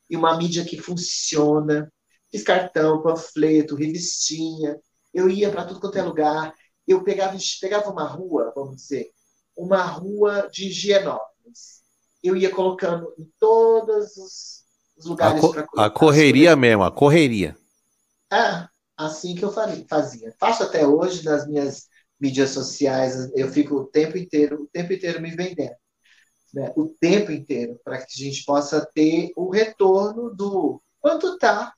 [0.09, 1.91] e uma mídia que funciona.
[2.31, 4.79] Fiz cartão, panfleto, revistinha.
[5.13, 6.53] Eu ia para tudo quanto é lugar.
[6.87, 9.11] Eu pegava, pegava uma rua, vamos dizer,
[9.55, 11.81] uma rua de Higienópolis.
[12.23, 14.63] Eu ia colocando em todos os,
[14.97, 15.41] os lugares.
[15.41, 17.55] Co a correria mesmo, a correria.
[18.31, 20.33] É, assim que eu fazia.
[20.39, 21.87] Faço até hoje nas minhas
[22.19, 23.31] mídias sociais.
[23.35, 25.75] Eu fico o tempo inteiro, o tempo inteiro me vendendo.
[26.53, 26.71] Né?
[26.75, 31.73] O tempo inteiro, para que a gente possa ter o retorno do Quanto tá?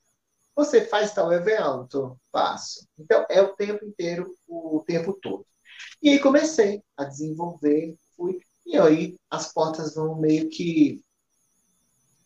[0.54, 2.16] Você faz tal evento?
[2.30, 2.86] Faço.
[2.96, 5.44] Então, é o tempo inteiro, o tempo todo.
[6.02, 8.40] E aí comecei a desenvolver, fui.
[8.64, 11.02] E aí as portas vão meio que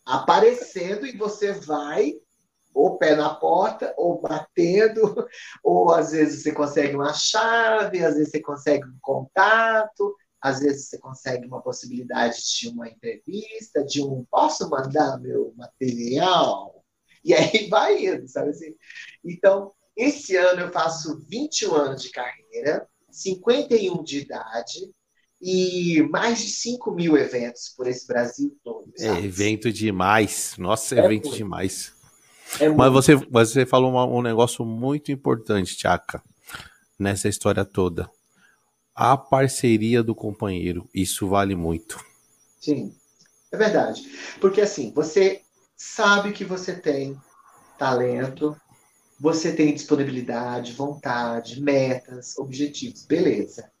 [0.05, 2.13] aparecendo e você vai
[2.73, 5.01] ou pé na porta, ou batendo,
[5.63, 10.87] ou às vezes você consegue uma chave, às vezes você consegue um contato, às vezes
[10.87, 16.83] você consegue uma possibilidade de uma entrevista, de um posso mandar meu material?
[17.23, 18.75] E aí vai indo, sabe assim?
[19.23, 24.91] Então, esse ano eu faço 21 anos de carreira, 51 de idade,
[25.41, 28.91] e mais de 5 mil eventos por esse Brasil todo.
[28.97, 29.21] É sabe?
[29.21, 30.55] É evento demais.
[30.57, 31.37] Nossa, é evento muito.
[31.37, 31.93] demais.
[32.59, 36.21] É Mas você, você falou um negócio muito importante, Tchaka,
[36.99, 38.09] nessa história toda.
[38.93, 42.03] A parceria do companheiro, isso vale muito.
[42.59, 42.93] Sim,
[43.51, 44.03] é verdade.
[44.39, 45.41] Porque assim, você
[45.75, 47.17] sabe que você tem
[47.79, 48.55] talento,
[49.21, 53.71] você tem disponibilidade, vontade, metas, objetivos, beleza.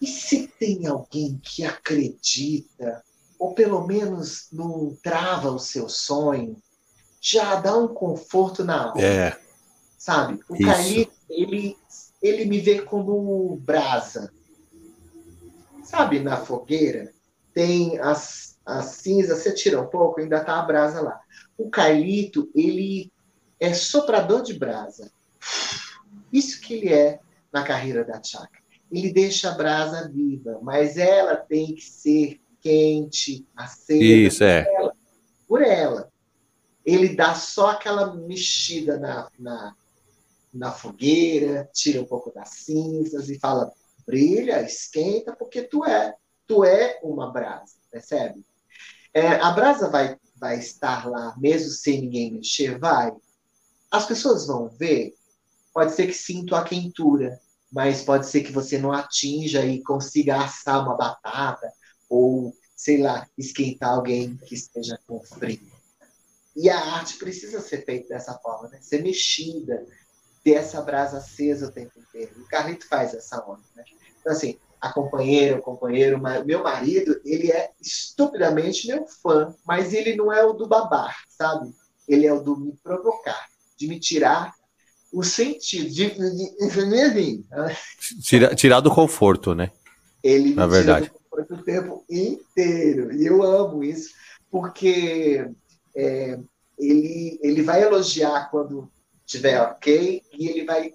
[0.00, 3.04] E se tem alguém que acredita,
[3.38, 6.56] ou pelo menos não trava o seu sonho,
[7.20, 9.02] já dá um conforto na alma.
[9.02, 9.38] É.
[9.98, 10.40] Sabe?
[10.48, 11.76] O Caí, ele,
[12.22, 14.32] ele me vê como brasa.
[15.84, 17.12] Sabe, na fogueira,
[17.52, 21.20] tem as, as cinzas, você tira um pouco, ainda tá a brasa lá.
[21.58, 23.12] O Cailito, ele
[23.62, 25.10] é soprador de brasa.
[26.32, 27.20] Isso que ele é
[27.52, 28.60] na carreira da Chaka.
[28.90, 34.02] Ele deixa a brasa viva, mas ela tem que ser quente, acesa.
[34.02, 34.66] Isso, é.
[34.74, 34.94] Ela,
[35.46, 36.12] por ela
[36.84, 39.76] ele dá só aquela mexida na, na,
[40.52, 43.72] na fogueira, tira um pouco das cinzas e fala:
[44.06, 46.14] brilha, esquenta, porque tu é,
[46.46, 48.44] tu é uma brasa, percebe?
[49.14, 53.12] É, a brasa vai, vai estar lá, mesmo sem ninguém mexer, vai.
[53.92, 55.14] As pessoas vão ver,
[55.74, 57.38] pode ser que sinta a quentura,
[57.70, 61.70] mas pode ser que você não atinja e consiga assar uma batata
[62.08, 65.70] ou, sei lá, esquentar alguém que esteja com frio.
[66.56, 68.78] E a arte precisa ser feita dessa forma, né?
[68.80, 69.86] Ser mexida,
[70.42, 72.42] ter essa brasa acesa o tempo inteiro.
[72.42, 73.84] O Carlito faz essa onda, né?
[74.20, 80.16] Então, assim, a companheira, o companheiro, meu marido, ele é estupidamente meu fã, mas ele
[80.16, 81.74] não é o do babar, sabe?
[82.08, 83.46] Ele é o do me provocar,
[83.82, 84.54] de me tirar
[85.12, 87.44] o sentido, de, de,
[88.22, 89.72] Tira, tirar do conforto, né?
[90.22, 91.06] Ele Na verdade.
[91.06, 93.12] tira do conforto o tempo inteiro.
[93.12, 94.10] E eu amo isso,
[94.50, 95.50] porque
[95.96, 96.38] é,
[96.78, 98.88] ele, ele vai elogiar quando
[99.26, 100.94] tiver ok e ele vai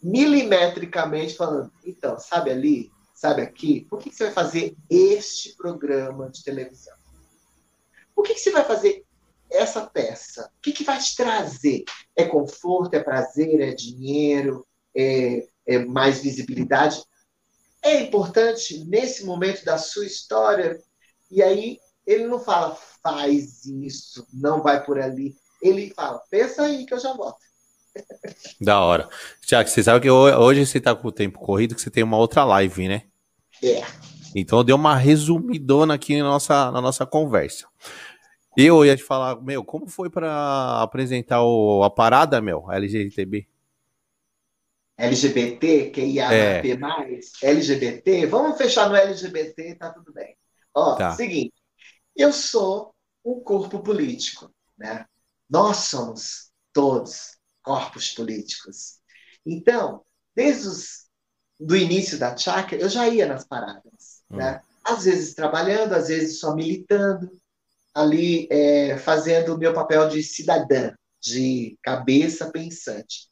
[0.00, 6.30] milimetricamente falando, então, sabe ali, sabe aqui, por que, que você vai fazer este programa
[6.30, 6.94] de televisão?
[8.14, 9.04] Por que, que você vai fazer
[9.50, 10.50] essa peça?
[10.58, 11.84] O que, que vai te trazer?
[12.16, 17.02] É conforto, é prazer, é dinheiro, é, é mais visibilidade?
[17.82, 20.80] É importante nesse momento da sua história.
[21.30, 25.34] E aí ele não fala, faz isso, não vai por ali.
[25.62, 27.38] Ele fala, pensa aí que eu já volto.
[28.60, 29.08] Da hora.
[29.40, 32.18] Tiago, você sabe que hoje você tá com o tempo corrido, que você tem uma
[32.18, 33.04] outra live, né?
[33.62, 33.82] É.
[34.34, 37.66] Então eu dei uma resumidona aqui na nossa, na nossa conversa.
[38.56, 43.46] Eu ia te falar, meu, como foi para apresentar o, a parada, meu, LGTB?
[44.98, 46.76] LGBT, que ia é.
[46.76, 50.36] mais, LGBT, vamos fechar no LGBT, tá tudo bem.
[50.74, 51.12] Ó, tá.
[51.12, 51.54] seguinte,
[52.14, 55.06] eu sou um corpo político, né?
[55.48, 58.98] Nós somos todos corpos políticos.
[59.44, 60.04] Então,
[60.34, 61.06] desde os,
[61.58, 64.36] do início da chácara, eu já ia nas paradas, hum.
[64.36, 64.60] né?
[64.84, 67.30] Às vezes trabalhando, às vezes só militando,
[67.94, 73.28] ali é, fazendo o meu papel de cidadã, de cabeça pensante.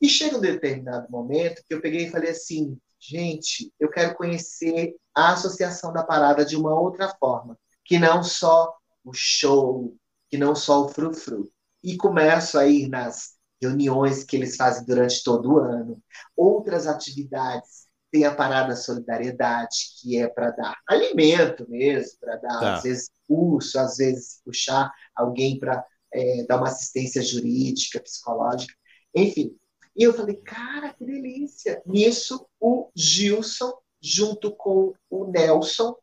[0.00, 4.94] E chega um determinado momento que eu peguei e falei assim, gente, eu quero conhecer
[5.14, 8.74] a associação da parada de uma outra forma que não só
[9.04, 9.94] o show,
[10.30, 11.50] que não só o frufru.
[11.82, 16.02] E começo a ir nas reuniões que eles fazem durante todo o ano,
[16.36, 17.83] outras atividades.
[18.14, 22.74] Tem a Parada Solidariedade, que é para dar alimento mesmo, para dar, tá.
[22.74, 28.72] às vezes, curso, às vezes, puxar alguém para é, dar uma assistência jurídica, psicológica,
[29.12, 29.58] enfim.
[29.96, 31.82] E eu falei, cara, que delícia!
[31.84, 35.96] Nisso, o Gilson, junto com o Nelson,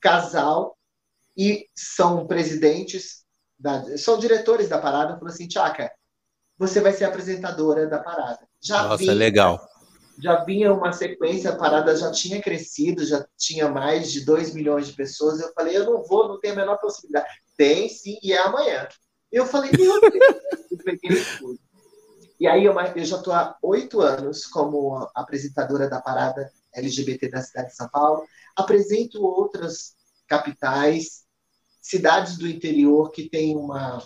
[0.00, 0.78] casal,
[1.36, 3.24] e são presidentes,
[3.58, 5.90] da, são diretores da parada, falou assim, Tchaka,
[6.56, 8.46] você vai ser apresentadora da parada.
[8.60, 9.71] Já Nossa, vinha, legal.
[10.18, 14.86] Já vinha uma sequência, a parada já tinha crescido, já tinha mais de 2 milhões
[14.86, 15.40] de pessoas.
[15.40, 17.26] Eu falei, eu não vou, não tenho a menor possibilidade.
[17.56, 18.88] Tem sim, e é amanhã.
[19.30, 21.58] Eu falei, meu Deus.
[22.38, 27.40] E aí eu, eu já estou há oito anos como apresentadora da parada LGBT da
[27.40, 28.26] cidade de São Paulo.
[28.56, 29.94] Apresento outras
[30.26, 31.22] capitais,
[31.80, 34.02] cidades do interior que têm uma,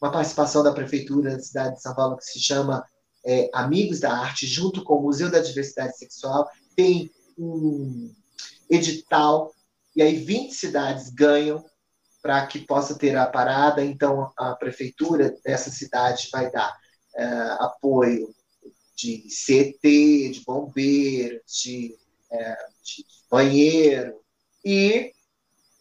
[0.00, 2.84] uma participação da prefeitura da cidade de São Paulo que se chama
[3.24, 6.48] é, Amigos da Arte, junto com o Museu da Diversidade Sexual.
[6.74, 8.12] Tem um
[8.68, 9.52] edital,
[9.94, 11.64] e aí 20 cidades ganham
[12.22, 13.84] para que possa ter a parada.
[13.84, 16.76] Então, a prefeitura dessa cidade vai dar
[17.16, 18.34] uh, apoio
[18.96, 21.96] de CT, de bombeiro, de,
[22.30, 24.20] uh, de, banheiro
[24.64, 25.12] e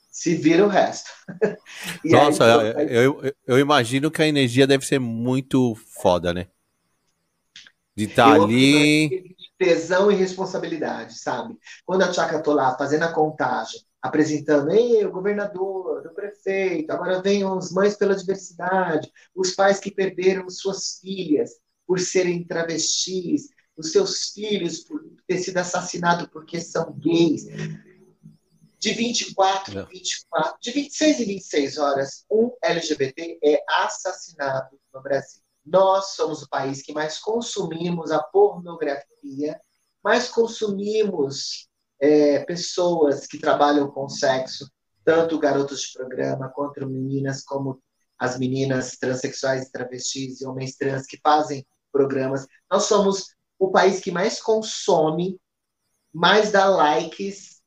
[0.10, 1.10] se vira o resto.
[2.06, 6.48] Nossa, aí, eu, eu, eu, imagino que a energia deve ser muito foda, né?
[8.00, 9.36] De estar tá ali.
[9.58, 11.58] Tesão e responsabilidade, sabe?
[11.86, 17.22] Quando a Tchaka tô lá fazendo a contagem, apresentando, ei, o governador, o prefeito, agora
[17.22, 21.52] vem as mães pela diversidade, os pais que perderam suas filhas
[21.86, 27.48] por serem travestis, os seus filhos por ter sido assassinados porque são gays.
[28.80, 35.42] De 24 24, de 26 e 26 horas, um LGBT é assassinado no Brasil.
[35.72, 39.60] Nós somos o país que mais consumimos a pornografia,
[40.04, 44.70] mais consumimos é, pessoas que trabalham com sexo,
[45.04, 47.82] tanto garotos de programa quanto meninas, como
[48.18, 52.48] as meninas transexuais, travestis e homens trans que fazem programas.
[52.70, 55.40] Nós somos o país que mais consome,
[56.12, 57.62] mais dá likes,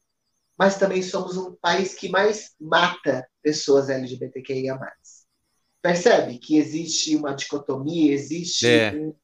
[0.58, 4.78] mas também somos um país que mais mata pessoas LGBTQIA+.
[5.82, 8.94] Percebe que existe uma dicotomia, existe é.
[8.94, 9.14] um,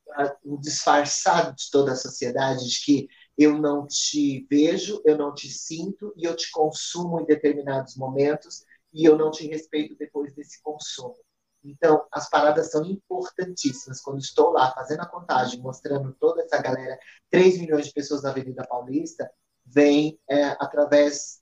[0.44, 5.48] um disfarçado de toda a sociedade de que eu não te vejo, eu não te
[5.48, 10.60] sinto e eu te consumo em determinados momentos e eu não te respeito depois desse
[10.60, 11.14] consumo.
[11.62, 14.00] Então, as paradas são importantíssimas.
[14.00, 16.98] Quando estou lá fazendo a contagem, mostrando toda essa galera,
[17.30, 19.30] 3 milhões de pessoas na Avenida Paulista,
[19.64, 21.40] vem é, através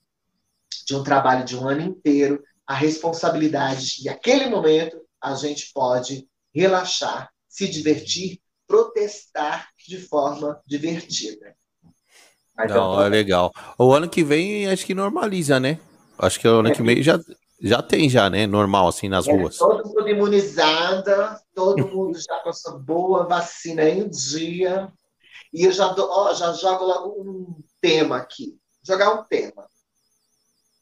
[0.86, 6.28] de um trabalho de um ano inteiro a responsabilidade de, aquele momento, a gente pode
[6.54, 11.56] relaxar, se divertir, protestar de forma divertida.
[12.56, 13.52] Mas Não, é legal.
[13.76, 15.80] O ano que vem acho que normaliza, né?
[16.16, 17.18] Acho que o ano é, que vem já,
[17.60, 18.46] já tem, já, né?
[18.46, 19.58] Normal, assim, nas é, ruas.
[19.58, 24.90] Todo mundo imunizada, todo mundo já com essa boa vacina em dia.
[25.52, 28.56] E eu já, dou, ó, já jogo logo um tema aqui.
[28.86, 29.66] Jogar um tema.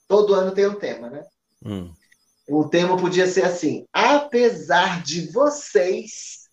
[0.06, 1.24] Todo ano tem um tema, né?
[1.64, 1.90] Hum.
[2.48, 6.48] O tema podia ser assim: apesar de vocês,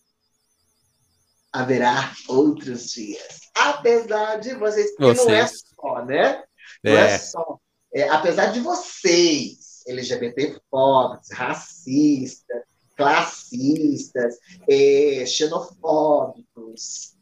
[1.51, 5.27] haverá outros dias apesar de vocês, porque vocês.
[5.27, 6.43] não é só, né?
[6.83, 7.59] Não é, é só.
[7.93, 12.63] É, apesar de vocês, LGBT fóbicos, racistas,
[12.95, 14.37] classistas,
[14.69, 17.15] é, xenofóbicos,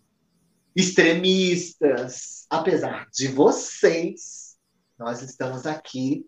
[0.76, 4.58] extremistas, apesar de vocês,
[4.98, 6.26] nós estamos aqui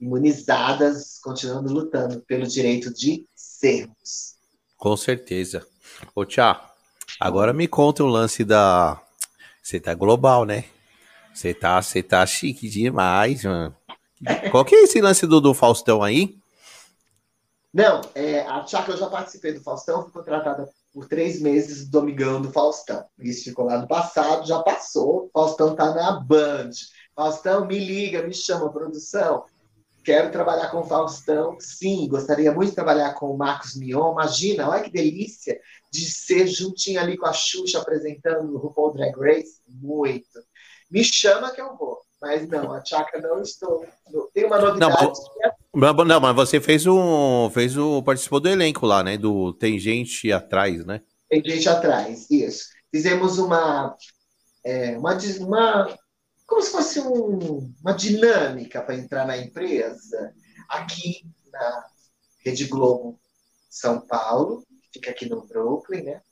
[0.00, 4.36] imunizadas, continuando lutando pelo direito de sermos.
[4.76, 5.66] Com certeza.
[6.14, 6.60] Ô, Tia,
[7.18, 9.00] agora me conta o lance da
[9.62, 10.64] você tá global, né?
[11.34, 13.76] Você tá, você tá chique demais, mano.
[14.50, 16.38] Qual que é esse lance do, do Faustão aí?
[17.72, 22.00] Não, é, a Tchaka, eu já participei do Faustão, fui contratada por três meses do
[22.00, 23.04] Domingão do Faustão.
[23.18, 25.30] Isso ficou lá no passado, já passou.
[25.32, 26.70] Faustão tá na Band.
[27.14, 29.44] Faustão, me liga, me chama, produção.
[30.08, 31.60] Quero trabalhar com o Faustão.
[31.60, 34.12] Sim, gostaria muito de trabalhar com o Marcos Mion.
[34.12, 35.60] Imagina, olha que delícia
[35.92, 39.60] de ser juntinho ali com a Xuxa apresentando o RuPaul Drag Race?
[39.68, 40.40] Muito.
[40.90, 41.98] Me chama que eu vou.
[42.22, 43.84] Mas não, a Chaka não estou.
[44.32, 45.12] Tem uma novidade.
[45.74, 46.04] Não, é...
[46.06, 47.50] não, mas você fez um.
[47.50, 48.00] Fez um.
[48.02, 49.18] Participou do elenco lá, né?
[49.18, 51.02] Do Tem Gente Atrás, né?
[51.28, 52.68] Tem gente atrás, isso.
[52.90, 53.94] Fizemos uma.
[54.64, 55.98] É, uma, uma
[56.48, 60.34] como se fosse um, uma dinâmica para entrar na empresa
[60.68, 61.86] aqui na
[62.44, 63.20] Rede Globo
[63.68, 66.22] São Paulo fica aqui no Brooklyn, né?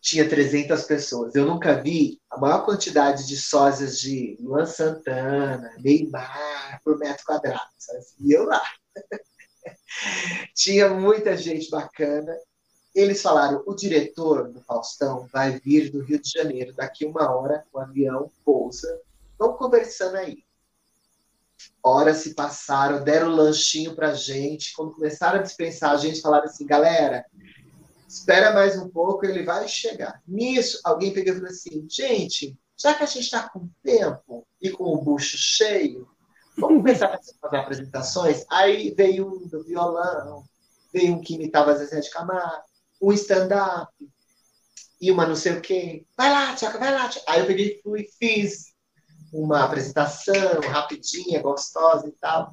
[0.00, 1.34] Tinha 300 pessoas.
[1.36, 7.60] Eu nunca vi a maior quantidade de sósias de Luan Santana, Neymar por metro quadrado.
[7.78, 8.00] Sabe?
[8.18, 8.60] E eu lá.
[10.54, 12.36] Tinha muita gente bacana.
[12.94, 16.74] Eles falaram: o diretor do Faustão vai vir do Rio de Janeiro.
[16.74, 19.00] Daqui uma hora o avião pousa.
[19.38, 20.44] Vamos conversando aí.
[21.82, 24.74] Horas se passaram, deram um lanchinho pra gente.
[24.74, 27.24] Quando começaram a dispensar, a gente falaram assim, galera,
[28.06, 30.22] espera mais um pouco, ele vai chegar.
[30.26, 34.70] Nisso, alguém pegou e falou assim, gente, já que a gente está com tempo e
[34.70, 36.08] com o bucho cheio,
[36.56, 38.44] vamos começar a fazer apresentações?
[38.50, 40.44] Aí veio um do violão,
[40.92, 42.64] veio um que imitava Zezé de Camargo,
[43.02, 43.92] um stand-up,
[45.00, 46.06] e uma não sei o quê.
[46.16, 47.08] Vai lá, Tiago, vai lá.
[47.08, 47.26] Tiago.
[47.28, 48.72] Aí eu peguei fui fiz
[49.32, 52.52] uma apresentação rapidinha, gostosa e tal.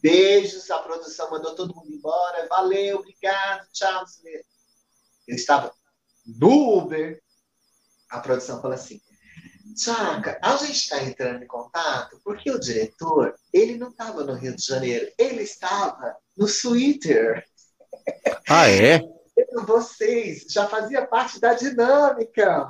[0.00, 2.46] Beijos, a produção mandou todo mundo embora.
[2.48, 4.04] Valeu, obrigado, tchau.
[5.26, 5.72] Eu estava
[6.24, 7.20] no Uber.
[8.08, 9.00] A produção falou assim:
[9.74, 14.54] Tchaca, a gente está entrando em contato porque o diretor, ele não estava no Rio
[14.54, 17.44] de Janeiro, ele estava no Twitter.
[18.48, 19.00] Ah, é?
[19.66, 22.68] Vocês já fazia parte da dinâmica.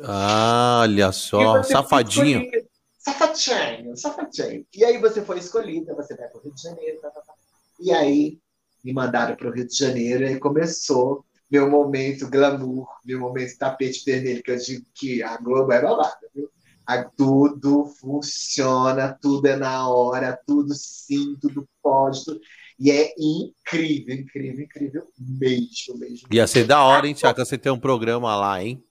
[0.00, 2.50] Ah, olha só, safadinho.
[2.98, 4.66] Safadinho, safadinho.
[4.74, 7.00] E aí você foi escolhida, você vai para o Rio de Janeiro.
[7.00, 7.34] Tá, tá, tá.
[7.80, 8.38] E aí
[8.84, 14.04] me mandaram para o Rio de Janeiro e começou meu momento glamour, meu momento tapete
[14.04, 16.50] vermelho, que eu digo que a Globo é babada, viu?
[16.84, 22.24] A, tudo funciona, tudo é na hora, tudo sim, tudo pode.
[22.24, 22.40] Tudo...
[22.78, 26.28] E é incrível, incrível, incrível mesmo, mesmo.
[26.30, 28.84] Ia ser da hora, hein, Tiago, você ter um programa lá, hein?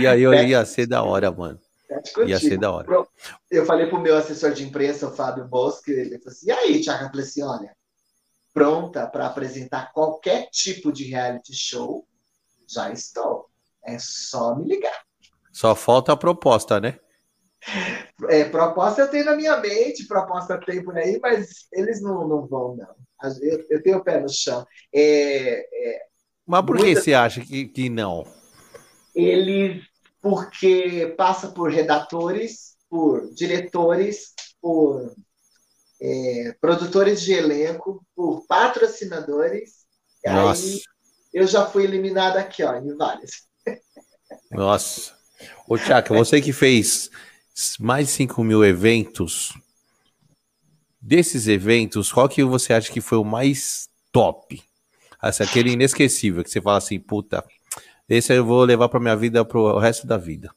[0.00, 1.60] E aí eu ia ser da hora, mano.
[2.26, 2.88] Ia ser da hora.
[3.50, 6.80] Eu falei pro meu assessor de imprensa, o Fábio Bosque, ele falou assim: e aí,
[6.80, 7.10] Tiago?
[7.42, 7.76] Olha,
[8.52, 12.06] pronta para apresentar qualquer tipo de reality show,
[12.66, 13.48] já estou.
[13.84, 15.04] É só me ligar.
[15.52, 16.98] Só falta a proposta, né?
[18.28, 22.46] É, proposta eu tenho na minha mente, proposta tem por aí, mas eles não, não
[22.46, 22.94] vão, não.
[23.40, 24.66] Eu, eu tenho o pé no chão.
[24.92, 26.02] É, é,
[26.46, 28.26] mas por que você acha que, que não?
[29.14, 29.82] Eles,
[30.20, 35.14] porque passa por redatores, por diretores, por
[36.00, 39.84] é, produtores de elenco, por patrocinadores.
[40.24, 40.66] Nossa.
[40.66, 40.80] Aí
[41.32, 43.48] eu já fui eliminada aqui, ó, em várias.
[44.50, 45.14] Nossa.
[45.66, 47.10] Ô, Tchaka, você que fez
[47.78, 49.52] mais de 5 mil eventos,
[51.00, 54.62] desses eventos, qual que você acha que foi o mais top?
[55.20, 57.44] Assim, aquele inesquecível, que você fala assim, puta,
[58.08, 60.50] esse eu vou levar para minha vida pro resto da vida.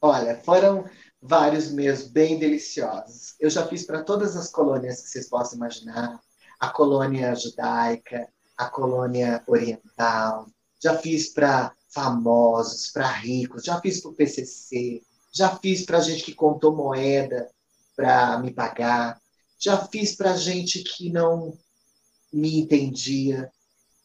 [0.00, 0.84] Olha, foram
[1.20, 3.34] vários mesmo, bem deliciosos.
[3.40, 6.20] Eu já fiz para todas as colônias que vocês possam imaginar.
[6.58, 10.46] A colônia judaica, a colônia oriental.
[10.82, 13.64] Já fiz para famosos, para ricos.
[13.64, 15.02] Já fiz para o PCC.
[15.38, 17.48] Já fiz para gente que contou moeda
[17.96, 19.20] para me pagar.
[19.58, 21.56] Já fiz para gente que não
[22.32, 23.50] me entendia.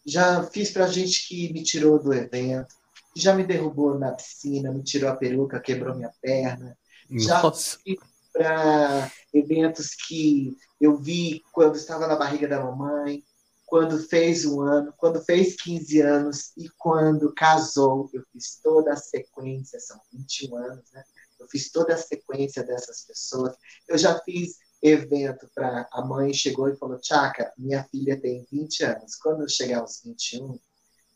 [0.06, 2.76] Já fiz para gente que me tirou do evento.
[3.16, 6.78] Já me derrubou na piscina, me tirou a peruca, quebrou minha perna
[7.20, 7.98] já fui
[8.32, 13.24] para eventos que eu vi quando estava na barriga da mamãe,
[13.66, 18.10] quando fez um ano, quando fez 15 anos e quando casou.
[18.14, 21.04] Eu fiz toda a sequência, são 21 anos, né?
[21.44, 23.56] Eu fiz toda a sequência dessas pessoas.
[23.88, 28.84] Eu já fiz evento para a mãe chegou e falou: Tchaca, minha filha tem 20
[28.84, 29.16] anos.
[29.16, 30.60] Quando chegar aos 21,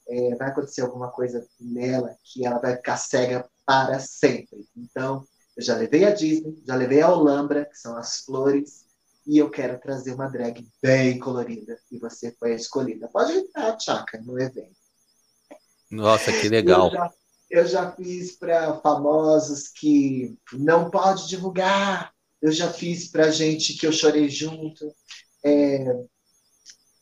[0.09, 4.67] é, vai acontecer alguma coisa nela que ela vai ficar cega para sempre.
[4.75, 5.25] Então,
[5.55, 8.85] eu já levei a Disney, já levei a Olambra, que são as flores,
[9.25, 11.77] e eu quero trazer uma drag bem colorida.
[11.91, 13.09] E você foi a escolhida.
[13.09, 14.77] Pode entrar, Tchaka, no evento.
[15.91, 16.91] Nossa, que legal.
[17.49, 22.13] Eu já, fiz para famosos que não pode divulgar.
[22.41, 24.93] Eu já fiz para gente que eu chorei junto.
[25.43, 26.03] É,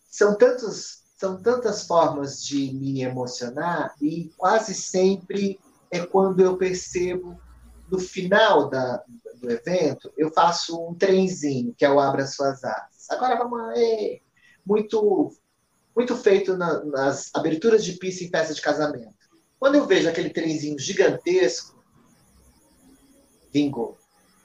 [0.09, 5.57] são tantos são tantas formas de me emocionar e quase sempre
[5.89, 7.39] é quando eu percebo
[7.89, 9.03] no final da,
[9.35, 13.09] do evento, eu faço um trenzinho, que é o Abra Suas Asas.
[13.09, 14.21] Agora vamos aí.
[14.65, 15.31] Muito,
[15.95, 19.24] muito feito na, nas aberturas de pista em festa de casamento.
[19.59, 21.83] Quando eu vejo aquele trenzinho gigantesco,
[23.51, 23.97] vingou.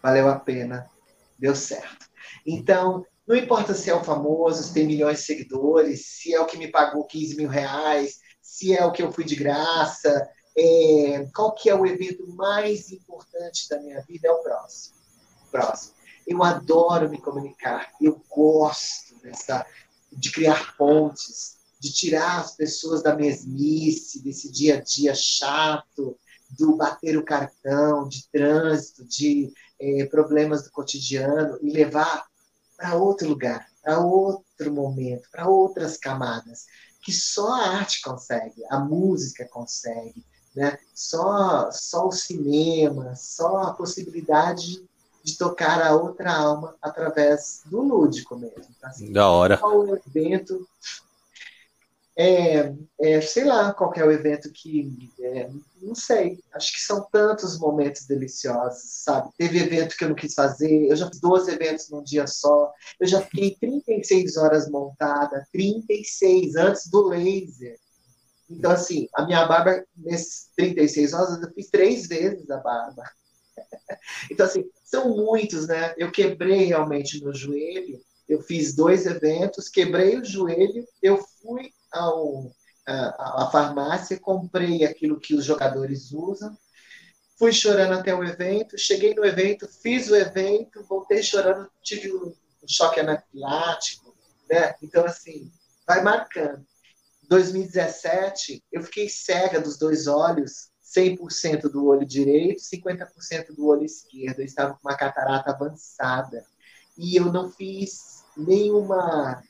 [0.02, 0.88] Valeu a pena.
[1.38, 2.08] Deu certo.
[2.46, 6.46] Então, não importa se é o famoso, se tem milhões de seguidores, se é o
[6.46, 11.26] que me pagou 15 mil reais, se é o que eu fui de graça, é,
[11.34, 14.26] qual que é o evento mais importante da minha vida?
[14.26, 14.96] É o próximo.
[15.50, 15.94] próximo.
[16.26, 19.64] Eu adoro me comunicar, eu gosto dessa,
[20.12, 26.16] de criar pontes, de tirar as pessoas da mesmice, desse dia a dia chato,
[26.50, 32.26] do bater o cartão, de trânsito, de é, problemas do cotidiano e levar
[32.76, 36.66] para outro lugar, para outro momento, para outras camadas,
[37.02, 40.22] que só a arte consegue, a música consegue,
[40.54, 40.78] né?
[40.94, 44.84] Só, só o cinema, só a possibilidade
[45.22, 48.74] de tocar a outra alma através do lúdico mesmo.
[48.80, 48.88] Tá?
[48.88, 49.56] Assim, da hora.
[49.56, 50.66] Qual o evento
[52.16, 55.10] É, é, sei lá qual é o evento que.
[55.20, 55.48] É,
[55.80, 56.38] não sei.
[56.52, 59.30] Acho que são tantos momentos deliciosos, sabe?
[59.38, 62.72] Teve evento que eu não quis fazer, eu já fiz 12 eventos num dia só,
[62.98, 67.78] eu já fiquei 36 horas montada, 36 antes do laser.
[68.50, 73.04] Então, assim, a minha barba, nesses 36 horas, eu fiz três vezes a barba.
[74.30, 75.94] então, assim, são muitos, né?
[75.96, 82.52] Eu quebrei realmente no joelho, eu fiz dois eventos, quebrei o joelho, eu fui ao,
[82.86, 86.56] a, a farmácia, comprei aquilo que os jogadores usam,
[87.38, 92.26] fui chorando até o evento, cheguei no evento, fiz o evento, voltei chorando, tive um,
[92.62, 94.14] um choque anafilático,
[94.50, 94.74] né?
[94.82, 95.50] Então, assim,
[95.86, 96.66] vai marcando.
[97.28, 104.40] 2017, eu fiquei cega dos dois olhos, 100% do olho direito, 50% do olho esquerdo.
[104.40, 106.44] Eu estava com uma catarata avançada.
[106.98, 109.42] E eu não fiz nenhuma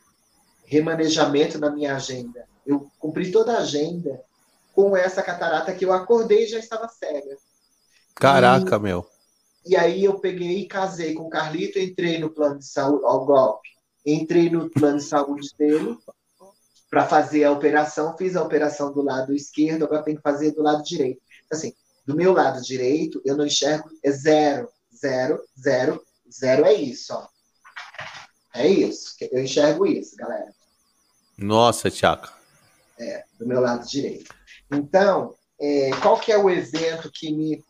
[0.70, 2.46] remanejamento na minha agenda.
[2.64, 4.22] Eu cumpri toda a agenda
[4.72, 7.36] com essa catarata que eu acordei e já estava cega.
[8.14, 9.04] Caraca, e, meu.
[9.66, 13.26] E aí eu peguei e casei com o Carlito, entrei no plano de saúde, ao
[13.26, 13.68] golpe.
[14.06, 15.98] Entrei no plano de saúde dele,
[16.88, 20.62] para fazer a operação, fiz a operação do lado esquerdo, agora tem que fazer do
[20.62, 21.20] lado direito.
[21.50, 21.74] Assim,
[22.06, 26.02] do meu lado direito, eu não enxergo, é zero, zero, zero,
[26.32, 27.28] zero é isso, ó.
[28.54, 30.59] É isso, eu enxergo isso, galera.
[31.40, 32.28] Nossa, Tiago.
[32.98, 34.34] É, do meu lado direito.
[34.70, 37.64] Então, é, qual que é o evento que me...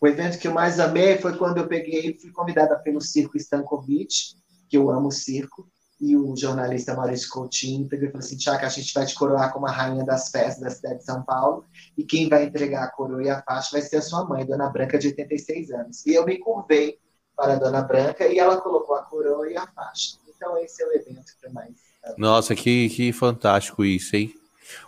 [0.00, 4.36] O evento que eu mais amei foi quando eu peguei, fui convidada pelo Circo Stankovic,
[4.68, 5.66] que eu amo o circo,
[6.00, 9.52] e o jornalista Maurício Coutinho pegou e falou assim, Tiago, a gente vai te coroar
[9.52, 11.64] como a rainha das festas da cidade de São Paulo,
[11.96, 14.68] e quem vai entregar a coroa e a faixa vai ser a sua mãe, Dona
[14.68, 16.06] Branca, de 86 anos.
[16.06, 16.98] E eu me curvei
[17.34, 20.18] para a Dona Branca e ela colocou a coroa e a faixa.
[20.28, 21.85] Então esse é o evento que eu mais...
[22.16, 24.34] Nossa, que, que fantástico isso, hein?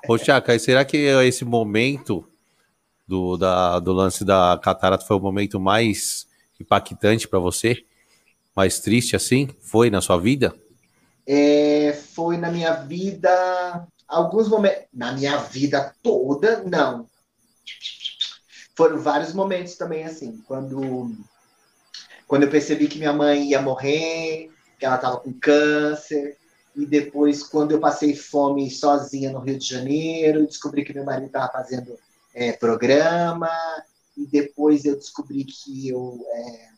[0.08, 2.28] Ô, Tiago, será que esse momento
[3.06, 6.26] do, da, do lance da catarata foi o momento mais
[6.60, 7.84] impactante para você?
[8.54, 9.48] Mais triste assim?
[9.60, 10.54] Foi na sua vida?
[11.28, 17.06] é, foi na minha vida, alguns momentos, na minha vida toda, não.
[18.74, 21.12] Foram vários momentos também, assim, quando,
[22.26, 26.38] quando eu percebi que minha mãe ia morrer, que ela estava com câncer,
[26.78, 31.26] e depois, quando eu passei fome sozinha no Rio de Janeiro, descobri que meu marido
[31.26, 31.98] estava fazendo
[32.32, 33.50] é, programa,
[34.16, 36.68] e depois eu descobri que eu, é,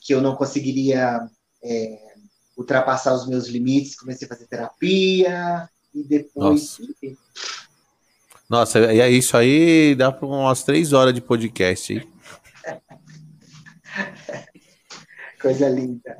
[0.00, 1.24] que eu não conseguiria
[1.62, 2.14] é,
[2.56, 6.80] ultrapassar os meus limites, comecei a fazer terapia e depois.
[8.48, 12.12] Nossa, Nossa e é isso aí dá para umas três horas de podcast, hein?
[15.40, 16.18] Coisa linda.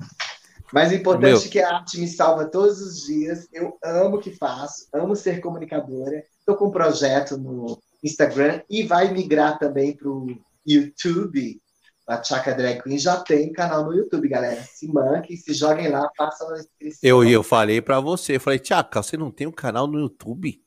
[0.72, 1.38] Mas o importante Meu.
[1.38, 3.48] é que a arte me salva todos os dias.
[3.52, 6.22] Eu amo o que faço, amo ser comunicadora.
[6.38, 10.26] Estou com um projeto no Instagram e vai migrar também para o
[10.66, 11.60] YouTube
[12.08, 14.62] a Chaka Drag Queen já tem canal no YouTube, galera.
[14.62, 17.00] Se manquem, se joguem lá, façam a inscrição.
[17.02, 20.58] Eu, eu falei para você, falei, Tchaka, você não tem um canal no YouTube?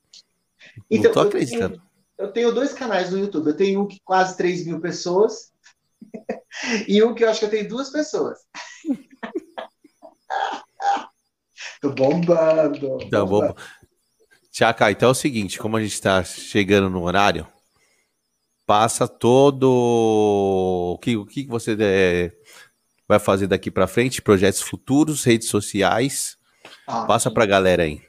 [0.90, 1.74] Então, não tô acreditando.
[1.74, 3.48] Eu tenho, eu tenho, dois canais no YouTube.
[3.48, 5.52] Eu tenho um que quase 3 mil pessoas
[6.88, 8.38] e um que eu acho que eu tenho duas pessoas.
[11.82, 12.98] Tô bombando.
[13.10, 13.54] Tá bom.
[14.52, 17.48] Tchaka, então é o seguinte, como a gente está chegando no horário,
[18.66, 19.70] passa todo
[20.94, 22.32] o que, o que você é,
[23.08, 26.38] vai fazer daqui para frente, projetos futuros, redes sociais.
[26.86, 28.02] Ah, passa para a galera aí.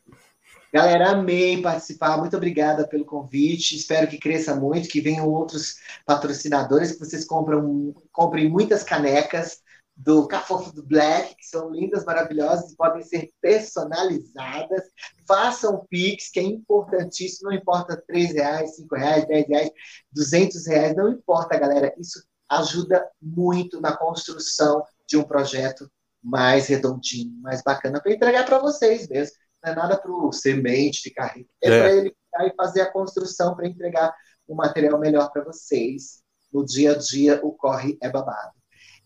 [0.73, 2.17] Galera, amei participar.
[2.17, 3.77] Muito obrigada pelo convite.
[3.77, 9.61] Espero que cresça muito, que venham outros patrocinadores, que vocês compram, comprem muitas canecas
[9.97, 14.85] do Cafofo do Black, que são lindas, maravilhosas e podem ser personalizadas.
[15.27, 19.71] Façam Pix, que é importantíssimo, não importa 3 reais, 5 reais, 10 reais,
[20.13, 21.95] 200 reais, não importa, galera.
[21.99, 25.91] Isso ajuda muito na construção de um projeto
[26.23, 29.37] mais redondinho, mais bacana, para entregar para vocês mesmo.
[29.63, 31.81] Não é nada para o semente ficar rico, é, é.
[31.81, 34.15] para ele e fazer a construção para entregar
[34.49, 36.23] um material melhor para vocês.
[36.53, 38.53] No dia a dia, o corre é babado.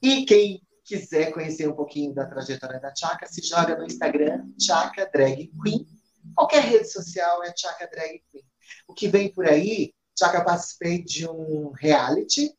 [0.02, 5.10] E quem quiser conhecer um pouquinho da trajetória da Chaka, se joga no Instagram, Chaka
[5.12, 5.86] Drag Queen.
[6.34, 8.44] Qualquer rede social é Chaka Drag Queen.
[8.86, 12.54] O que vem por aí, Chaka participei de um reality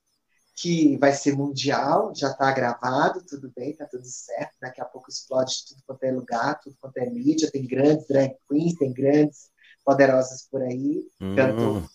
[0.55, 4.57] que vai ser mundial, já está gravado, tudo bem, tá tudo certo.
[4.59, 7.49] Daqui a pouco explode tudo quanto é lugar, tudo quanto é mídia.
[7.49, 9.49] Tem grandes drag queens, tem grandes
[9.86, 11.36] poderosas por aí, hum.
[11.36, 11.89] tanto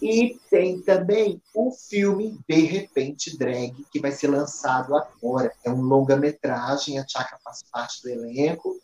[0.00, 5.52] e tem também o filme De Repente Drag, que vai ser lançado agora.
[5.64, 8.76] É um longa-metragem, a Tchaka faz parte do elenco.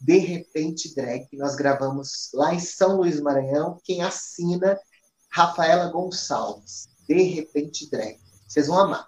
[0.00, 3.78] De Repente Drag, que nós gravamos lá em São Luís Maranhão.
[3.84, 4.78] Quem assina,
[5.28, 6.88] Rafaela Gonçalves.
[7.08, 8.16] De Repente Drag.
[8.46, 9.06] Vocês vão amar.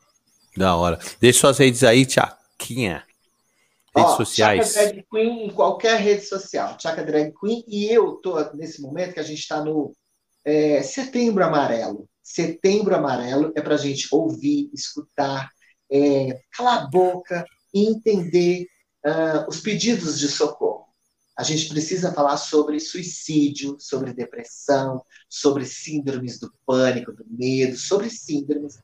[0.56, 0.98] Da hora.
[1.20, 3.04] Deixa suas redes aí, Tchaquinha.
[3.94, 4.72] Redes Ó, sociais.
[4.72, 6.76] Chaka Drag Queen em qualquer rede social.
[6.78, 7.64] Chaka Drag Queen.
[7.68, 9.94] E eu tô nesse momento que a gente está no
[10.44, 12.08] é, Setembro Amarelo.
[12.22, 15.50] Setembro Amarelo é para a gente ouvir, escutar,
[15.90, 18.66] é, calar a boca e entender
[19.04, 20.82] uh, os pedidos de socorro.
[21.36, 28.10] A gente precisa falar sobre suicídio, sobre depressão, sobre síndromes do pânico, do medo, sobre
[28.10, 28.78] síndromes.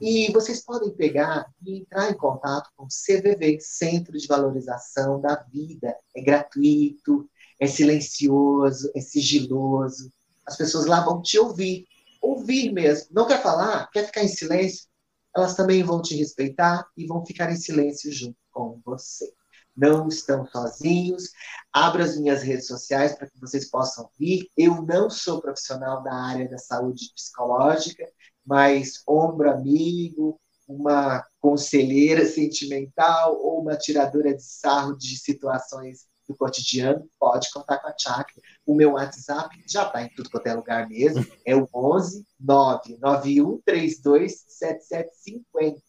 [0.00, 5.42] E vocês podem pegar e entrar em contato com o CVV, Centro de Valorização da
[5.50, 5.96] Vida.
[6.14, 7.28] É gratuito,
[7.58, 10.12] é silencioso, é sigiloso.
[10.46, 11.86] As pessoas lá vão te ouvir,
[12.22, 13.08] ouvir mesmo.
[13.12, 13.90] Não quer falar?
[13.90, 14.86] Quer ficar em silêncio?
[15.34, 19.32] Elas também vão te respeitar e vão ficar em silêncio junto com você
[19.76, 21.30] não estão sozinhos.
[21.72, 24.48] Abra as minhas redes sociais para que vocês possam vir.
[24.56, 28.08] Eu não sou profissional da área da saúde psicológica,
[28.44, 37.08] mas ombro amigo, uma conselheira sentimental ou uma tiradora de sarro de situações do cotidiano,
[37.20, 38.42] pode contar com a Chakra.
[38.66, 43.60] O meu WhatsApp já está em tudo quanto é lugar mesmo, é o 11 991
[43.64, 45.80] 32 7750.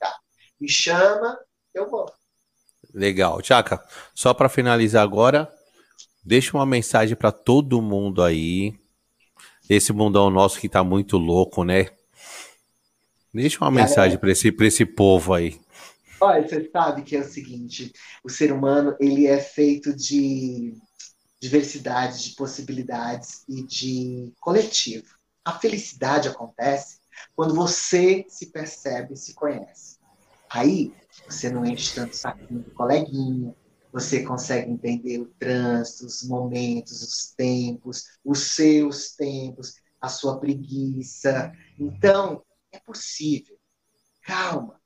[0.62, 1.38] Me chama,
[1.74, 2.06] eu vou.
[2.94, 3.42] Legal.
[3.42, 5.52] Tchaka, só para finalizar agora,
[6.24, 8.74] deixa uma mensagem para todo mundo aí.
[9.70, 11.90] Esse mundão nosso que tá muito louco, né?
[13.34, 15.60] Deixa uma mensagem para esse, esse povo aí.
[16.20, 17.92] Olha, você sabe que é o seguinte,
[18.24, 20.74] o ser humano, ele é feito de
[21.40, 25.16] diversidade, de possibilidades e de coletivo.
[25.44, 27.00] A felicidade acontece
[27.36, 29.98] quando você se percebe, se conhece.
[30.50, 30.94] Aí,
[31.28, 33.56] você não enche tanto saquinho do coleguinha,
[33.92, 41.52] você consegue entender o trânsito, os momentos, os tempos, os seus tempos, a sua preguiça.
[41.80, 43.58] Então, é possível.
[44.24, 44.80] Calma,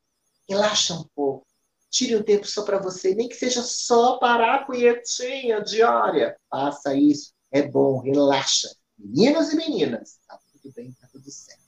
[0.48, 1.51] relaxa um pouco.
[1.92, 6.38] Tire um tempo só para você, nem que seja só parar a punhetinha diária.
[6.50, 8.70] Faça isso, é bom, relaxa.
[8.98, 11.62] Meninos e meninas, tá tudo bem, tá tudo certo.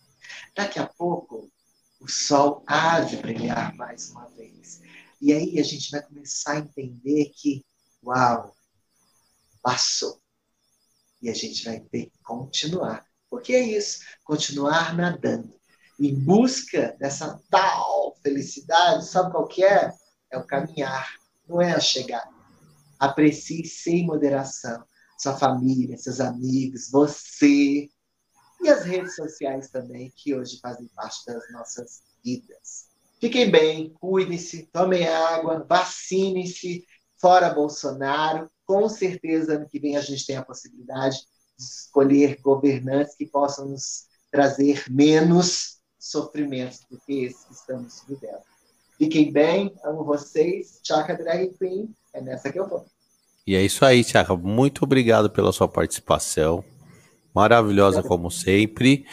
[0.56, 1.52] Daqui a pouco,
[2.00, 4.82] o sol há de brilhar mais uma vez.
[5.22, 7.66] E aí a gente vai começar a entender que,
[8.02, 8.56] uau,
[9.62, 10.22] passou.
[11.22, 13.06] E a gente vai ter que continuar.
[13.30, 15.54] Porque é isso, continuar nadando.
[16.00, 19.92] Em busca dessa tal felicidade, sabe qual que é?
[20.34, 21.14] É o caminhar,
[21.48, 22.34] não é a chegada.
[23.00, 24.84] Aprecie sem moderação
[25.16, 27.88] sua família, seus amigos, você,
[28.62, 32.88] e as redes sociais também, que hoje fazem parte das nossas vidas.
[33.22, 36.84] Fiquem bem, cuidem-se, tomem água, vacinem-se,
[37.22, 38.50] fora Bolsonaro.
[38.66, 41.18] Com certeza, ano que vem a gente tem a possibilidade
[41.58, 48.53] de escolher governantes que possam nos trazer menos sofrimentos do que esse que estamos vivendo.
[49.04, 50.80] Fiquem bem, amo vocês.
[50.82, 52.86] Tchaka Drag Queen, é nessa que eu vou.
[53.46, 54.34] E é isso aí, Tchaka.
[54.38, 56.64] Muito obrigado pela sua participação.
[57.36, 59.06] Maravilhosa como sempre.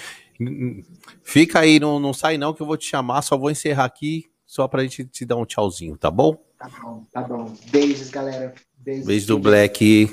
[1.25, 4.31] Fica aí, não, não sai não que eu vou te chamar, só vou encerrar aqui
[4.47, 6.37] só pra gente te dar um tchauzinho, tá bom?
[6.57, 7.53] Tá bom, tá bom.
[7.73, 8.55] Beijos, galera.
[8.79, 9.07] Beijos.
[9.07, 10.09] Beijo do Black.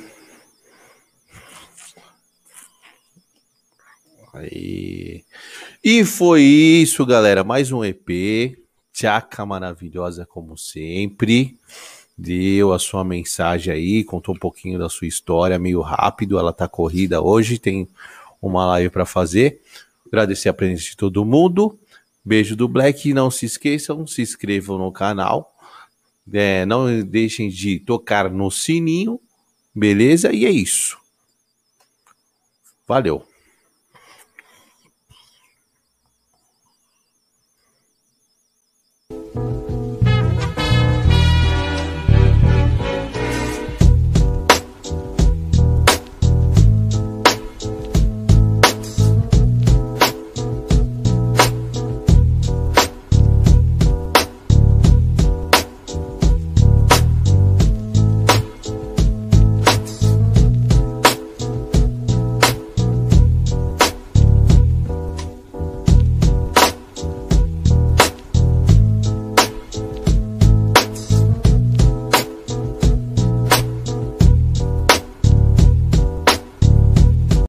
[4.34, 5.24] Aí.
[5.84, 7.44] E foi isso, galera.
[7.44, 8.67] Mais um EP.
[8.98, 11.56] Tchaca maravilhosa, como sempre
[12.18, 16.68] deu a sua mensagem aí, contou um pouquinho da sua história, meio rápido, ela tá
[16.68, 17.88] corrida hoje, tem
[18.42, 19.62] uma live para fazer.
[20.08, 21.78] Agradecer a presença de todo mundo.
[22.26, 23.14] Beijo do Black.
[23.14, 25.56] Não se esqueçam, se inscrevam no canal.
[26.34, 29.20] É, não deixem de tocar no sininho.
[29.76, 30.34] Beleza?
[30.34, 30.98] E é isso.
[32.88, 33.24] Valeu.